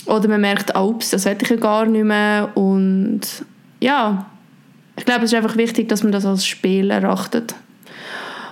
Oder 0.05 0.27
man 0.27 0.41
merkt, 0.41 0.75
ups, 0.75 1.09
das 1.09 1.25
hätte 1.25 1.45
ich 1.45 1.51
ja 1.51 1.57
gar 1.57 1.85
nicht 1.85 2.03
mehr 2.03 2.51
und 2.55 3.21
ja, 3.79 4.25
ich 4.95 5.05
glaube, 5.05 5.25
es 5.25 5.31
ist 5.31 5.37
einfach 5.37 5.55
wichtig, 5.55 5.87
dass 5.89 6.03
man 6.03 6.11
das 6.11 6.25
als 6.25 6.45
Spiel 6.45 6.91
erachtet. 6.91 7.55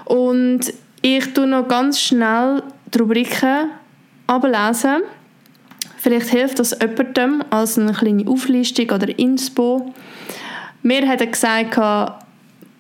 Und 0.05 0.71
ich 1.01 1.33
tue 1.33 1.47
noch 1.47 1.67
ganz 1.67 1.99
schnell 1.99 2.63
die 2.93 2.99
Rubriken 2.99 3.71
ablesen. 4.27 5.03
Vielleicht 5.97 6.29
hilft 6.29 6.59
das 6.59 6.77
jemandem 6.79 7.43
als 7.49 7.77
eine 7.77 7.93
kleine 7.93 8.27
Auflistung 8.27 8.89
oder 8.91 9.17
Inspo. 9.17 9.93
Mir 10.81 11.07
hat 11.07 11.21
er 11.21 11.27
gesagt, 11.27 11.79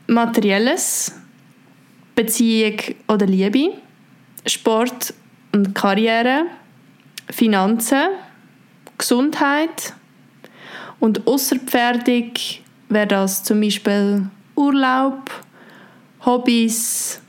Materielles, 0.07 1.13
Beziehung 2.15 2.77
oder 3.07 3.25
Liebe, 3.25 3.73
Sport 4.45 5.13
und 5.51 5.75
Karriere, 5.75 6.45
Finanzen, 7.29 8.07
Gesundheit 8.97 9.93
und 10.99 11.27
außerpferdig 11.27 12.63
wäre 12.89 13.07
das 13.07 13.43
zum 13.43 13.61
Beispiel 13.61 14.27
Urlaub, 14.55 15.29
Hobbys, 16.25 17.21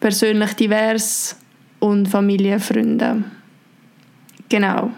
persönlich 0.00 0.52
divers 0.54 1.36
und 1.80 2.06
Familie, 2.06 2.58
Freunde. 2.60 3.24
Genau. 4.48 4.90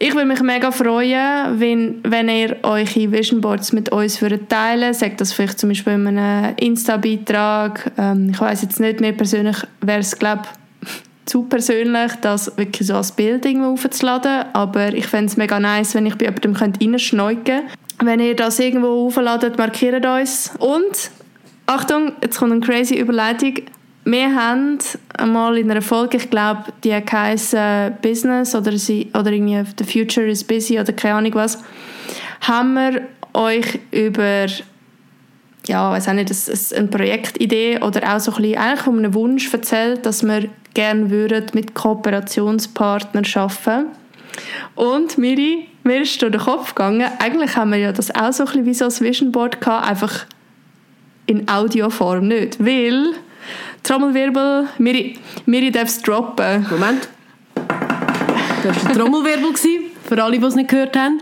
Ich 0.00 0.14
würde 0.14 0.26
mich 0.26 0.40
mega 0.42 0.70
freuen, 0.70 1.58
wenn, 1.58 2.00
wenn 2.04 2.28
ihr 2.28 2.56
eure 2.62 3.12
Vision 3.12 3.40
Boards 3.40 3.72
mit 3.72 3.90
uns 3.90 4.22
würdet 4.22 4.48
teilen 4.48 4.94
Sagt 4.94 5.20
das 5.20 5.32
vielleicht 5.32 5.58
zum 5.58 5.70
Beispiel 5.70 5.94
in 5.94 6.06
einem 6.06 6.54
Insta-Beitrag. 6.56 7.90
Ähm, 7.98 8.30
ich 8.30 8.40
weiß 8.40 8.62
jetzt 8.62 8.78
nicht, 8.78 9.00
mehr 9.00 9.12
persönlich 9.12 9.56
wäre 9.80 9.98
es, 9.98 10.16
glaube 10.16 10.42
zu 11.26 11.42
persönlich, 11.42 12.12
das 12.20 12.56
wirklich 12.56 12.86
so 12.86 12.94
als 12.94 13.10
Bild 13.10 13.44
irgendwo 13.44 13.72
aufzuladen. 13.72 14.44
Aber 14.52 14.94
ich 14.94 15.08
fände 15.08 15.26
es 15.26 15.36
mega 15.36 15.58
nice, 15.58 15.96
wenn 15.96 16.06
ich 16.06 16.14
bei 16.14 16.26
jemandem 16.26 16.54
reinschneuken 16.54 17.44
könnte. 17.44 17.72
Wenn 18.00 18.20
ihr 18.20 18.36
das 18.36 18.60
irgendwo 18.60 19.06
aufladet, 19.06 19.58
markiert 19.58 20.06
uns. 20.06 20.52
Und 20.60 21.10
Achtung, 21.70 22.12
jetzt 22.22 22.38
kommt 22.38 22.52
eine 22.52 22.60
crazy 22.62 22.94
Überleitung. 22.94 23.56
Wir 24.06 24.34
haben 24.34 24.78
einmal 25.18 25.58
in 25.58 25.70
einer 25.70 25.82
Folge, 25.82 26.16
ich 26.16 26.30
glaube, 26.30 26.64
die 26.82 26.94
heisst 26.94 27.54
Business 28.00 28.54
oder, 28.54 28.72
sie, 28.78 29.10
oder 29.12 29.30
irgendwie 29.30 29.62
The 29.76 29.84
Future 29.84 30.26
is 30.26 30.42
Busy 30.42 30.80
oder 30.80 30.94
keine 30.94 31.16
Ahnung 31.16 31.34
was, 31.34 31.62
haben 32.40 32.72
wir 32.72 33.02
euch 33.34 33.80
über 33.90 34.46
ja, 35.66 35.90
weiß 35.90 36.08
auch 36.08 36.14
nicht, 36.14 36.32
eine 36.74 36.88
Projektidee 36.88 37.80
oder 37.82 38.16
auch 38.16 38.20
so 38.20 38.32
ein 38.32 38.40
bisschen 38.40 38.58
eigentlich 38.58 38.86
um 38.86 38.96
einen 38.96 39.12
Wunsch 39.12 39.52
erzählt, 39.52 40.06
dass 40.06 40.22
wir 40.22 40.48
gerne 40.72 41.44
mit 41.52 41.74
Kooperationspartnern 41.74 43.26
arbeiten. 43.34 43.88
Und 44.74 45.18
Miri, 45.18 45.68
mir 45.84 46.00
ist 46.00 46.22
durch 46.22 46.32
den 46.32 46.40
Kopf 46.40 46.74
gegangen, 46.74 47.10
eigentlich 47.18 47.54
haben 47.56 47.72
wir 47.72 47.78
ja 47.78 47.92
das 47.92 48.14
auch 48.14 48.32
so 48.32 48.44
ein 48.44 48.64
bisschen 48.64 48.64
wie 48.64 48.74
so 48.74 48.86
ein 48.86 49.00
Vision 49.00 49.32
Board 49.32 49.60
gehabt, 49.60 49.86
einfach 49.86 50.24
in 51.28 51.48
Audioform 51.48 52.26
nicht, 52.26 52.58
weil 52.58 53.12
Trommelwirbel, 53.82 54.66
Miri, 54.78 55.18
Miri 55.46 55.70
darf 55.70 56.02
droppen. 56.02 56.66
Moment. 56.70 57.08
Das 58.64 58.84
war 58.84 58.90
ein 58.90 58.96
Trommelwirbel, 58.96 59.52
für 60.04 60.22
alle, 60.22 60.38
die 60.38 60.44
es 60.44 60.54
nicht 60.56 60.70
gehört 60.70 60.96
haben. 60.96 61.20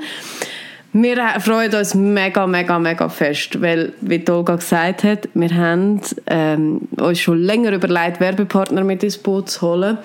Wir 0.93 1.17
freuen 1.41 1.75
uns 1.75 1.95
mega, 1.95 2.47
mega, 2.47 2.79
mega 2.79 3.09
fest, 3.09 3.61
weil, 3.61 3.93
wie 4.01 4.25
Olga 4.31 4.57
gesagt 4.57 5.05
hat, 5.05 5.29
wir 5.35 5.55
haben 5.55 6.01
ähm, 6.27 6.89
uns 6.99 7.21
schon 7.21 7.39
länger 7.39 7.73
überlegt, 7.73 8.19
Werbepartner 8.19 8.83
mit 8.83 9.03
ins 9.03 9.19
Boot 9.19 9.51
zu 9.51 9.61
holen. 9.61 9.99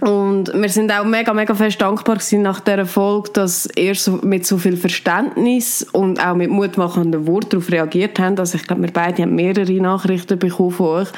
Und 0.00 0.52
wir 0.54 0.68
sind 0.68 0.92
auch 0.92 1.04
mega, 1.04 1.32
mega 1.32 1.54
fest 1.54 1.80
dankbar 1.80 2.16
gewesen 2.16 2.42
nach 2.42 2.60
dieser 2.60 2.86
Folge, 2.86 3.30
dass 3.32 3.68
ihr 3.74 3.94
so, 3.96 4.20
mit 4.22 4.46
so 4.46 4.56
viel 4.56 4.76
Verständnis 4.76 5.84
und 5.92 6.24
auch 6.24 6.36
mit 6.36 6.50
mutmachenden 6.50 7.26
Worten 7.26 7.50
darauf 7.50 7.70
reagiert 7.70 8.18
habt. 8.20 8.38
Also 8.38 8.58
ich 8.58 8.66
glaube, 8.66 8.82
wir 8.82 8.92
beide 8.92 9.22
haben 9.22 9.34
mehrere 9.34 9.72
Nachrichten 9.72 10.38
bekommen 10.38 10.70
von 10.70 10.86
euch. 10.86 11.08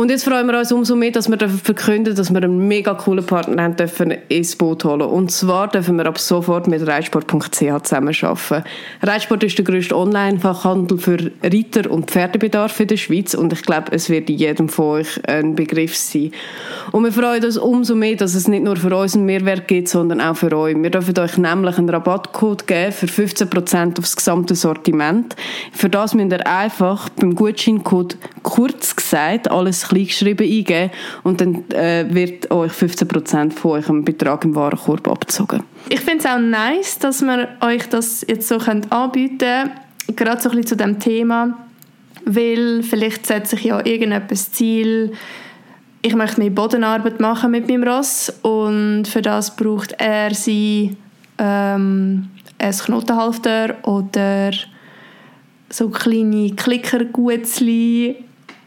Und 0.00 0.10
jetzt 0.10 0.24
freuen 0.24 0.46
wir 0.46 0.58
uns 0.58 0.72
umso 0.72 0.96
mehr, 0.96 1.10
dass 1.10 1.28
wir 1.28 1.38
verkünden 1.38 2.14
dass 2.14 2.32
wir 2.32 2.42
einen 2.42 2.66
mega 2.66 2.94
coolen 2.94 3.26
Partner 3.26 3.64
haben 3.64 3.76
dürfen 3.76 4.14
ins 4.30 4.56
Boot 4.56 4.82
holen. 4.86 5.02
Und 5.02 5.30
zwar 5.30 5.68
dürfen 5.68 5.96
wir 5.96 6.06
ab 6.06 6.18
sofort 6.18 6.68
mit 6.68 6.86
reitsport.ch 6.86 7.50
zusammenarbeiten. 7.50 8.64
Reitsport 9.02 9.44
ist 9.44 9.58
der 9.58 9.66
grösste 9.66 9.94
Online-Fachhandel 9.94 10.96
für 10.96 11.30
Reiter- 11.42 11.90
und 11.90 12.10
Pferdebedarf 12.10 12.80
in 12.80 12.88
der 12.88 12.96
Schweiz 12.96 13.34
und 13.34 13.52
ich 13.52 13.60
glaube, 13.60 13.92
es 13.92 14.08
wird 14.08 14.30
jedem 14.30 14.70
von 14.70 15.00
euch 15.00 15.20
ein 15.28 15.54
Begriff 15.54 15.94
sein. 15.94 16.32
Und 16.92 17.04
wir 17.04 17.12
freuen 17.12 17.44
uns 17.44 17.58
umso 17.58 17.94
mehr, 17.94 18.16
dass 18.16 18.34
es 18.34 18.48
nicht 18.48 18.64
nur 18.64 18.76
für 18.76 18.96
uns 18.96 19.14
einen 19.14 19.26
Mehrwert 19.26 19.68
gibt, 19.68 19.88
sondern 19.88 20.22
auch 20.22 20.34
für 20.34 20.56
euch. 20.56 20.76
Wir 20.76 20.90
dürfen 20.90 21.18
euch 21.18 21.36
nämlich 21.36 21.76
einen 21.76 21.90
Rabattcode 21.90 22.66
geben 22.66 22.92
für 22.92 23.06
15% 23.06 23.98
aufs 23.98 24.16
gesamte 24.16 24.54
Sortiment. 24.54 25.36
Für 25.72 25.90
das 25.90 26.14
müsst 26.14 26.32
ihr 26.32 26.46
einfach 26.46 27.10
beim 27.10 27.34
Gutscheincode 27.34 28.16
kurz 28.42 28.96
gesagt 28.96 29.50
alles 29.50 29.89
kleingeschrieben 29.90 30.46
eingeben 30.46 30.90
und 31.24 31.40
dann 31.40 31.70
äh, 31.70 32.06
wird 32.08 32.50
euch 32.50 32.72
15% 32.72 33.52
von 33.52 33.72
eurem 33.72 34.04
Betrag 34.04 34.44
im 34.44 34.54
Warenkorb 34.54 35.08
abgezogen. 35.08 35.62
Ich 35.88 36.00
finde 36.00 36.24
es 36.24 36.26
auch 36.26 36.38
nice, 36.38 36.98
dass 36.98 37.22
wir 37.22 37.48
euch 37.60 37.88
das 37.88 38.24
jetzt 38.26 38.48
so 38.48 38.56
anbieten 38.56 39.38
können, 39.38 40.16
gerade 40.16 40.40
so 40.40 40.50
ein 40.50 40.56
bisschen 40.56 40.66
zu 40.66 40.76
dem 40.76 40.98
Thema, 40.98 41.58
weil 42.24 42.82
vielleicht 42.82 43.26
setzt 43.26 43.50
sich 43.50 43.64
ja 43.64 43.84
irgendetwas 43.84 44.52
Ziel, 44.52 45.12
ich 46.02 46.14
möchte 46.14 46.40
mehr 46.40 46.50
Bodenarbeit 46.50 47.20
machen 47.20 47.50
mit 47.50 47.68
meinem 47.68 47.84
Ross 47.84 48.32
und 48.42 49.04
für 49.06 49.20
das 49.20 49.54
braucht 49.54 49.94
er 49.98 50.32
sie 50.34 50.96
ähm, 51.38 52.28
ein 52.58 52.72
Knotenhalfter 52.72 53.76
oder 53.82 54.52
so 55.68 55.88
kleine 55.90 56.54
Klickergutzli 56.54 58.16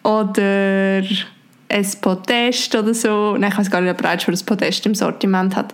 oder 0.03 1.01
ein 1.73 1.87
Podest 2.01 2.75
oder 2.75 2.93
so. 2.93 3.35
Nein, 3.37 3.51
ich 3.51 3.57
weiß 3.57 3.71
gar 3.71 3.81
nicht, 3.81 3.91
ob 3.91 4.21
schon 4.21 4.33
ein 4.33 4.45
Podest 4.45 4.85
im 4.85 4.95
Sortiment 4.95 5.55
hat. 5.55 5.73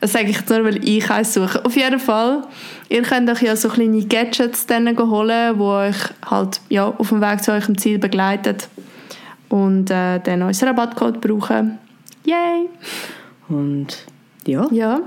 Das 0.00 0.12
sage 0.12 0.28
ich 0.28 0.46
nur, 0.48 0.64
weil 0.64 0.86
ich 0.86 1.10
eins 1.10 1.34
suche. 1.34 1.64
Auf 1.64 1.74
jeden 1.74 1.98
Fall, 1.98 2.42
ihr 2.88 3.02
könnt 3.02 3.30
euch 3.30 3.42
ja 3.42 3.56
so 3.56 3.68
kleine 3.68 4.04
Gadgets 4.04 4.66
dann 4.66 4.96
holen, 4.98 5.56
die 5.56 5.62
euch 5.62 5.96
halt 6.30 6.60
ja, 6.68 6.86
auf 6.86 7.08
dem 7.08 7.20
Weg 7.20 7.42
zu 7.42 7.52
eurem 7.52 7.78
Ziel 7.78 7.98
begleiten 7.98 8.56
und 9.48 9.90
äh, 9.90 10.20
dann 10.20 10.42
unseren 10.42 10.68
Rabattcode 10.68 11.20
brauchen. 11.20 11.78
Yay! 12.24 12.68
Und 13.48 14.04
ja. 14.46 14.66
Ja. 14.70 15.00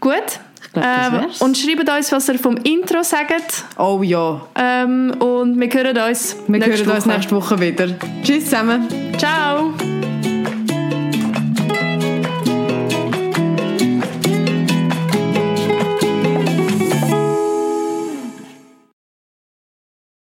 Gut. 0.00 0.40
Ähm, 0.82 1.26
und 1.40 1.56
schreibt 1.56 1.88
uns, 1.88 2.12
was 2.12 2.28
ihr 2.28 2.38
vom 2.38 2.56
Intro 2.58 3.02
sagt. 3.02 3.64
oh 3.78 4.02
ja. 4.02 4.40
Ähm, 4.54 5.14
und 5.20 5.58
wir 5.60 5.68
hören 5.72 5.96
uns 6.08 6.36
Wir 6.46 6.58
nächste 6.58 6.84
hören 6.86 6.96
uns 6.96 7.06
Woche. 7.06 7.14
nächste 7.14 7.36
Woche 7.36 7.60
wieder. 7.60 7.88
Tschüss 8.22 8.44
zusammen. 8.44 8.88
Ciao! 9.18 9.72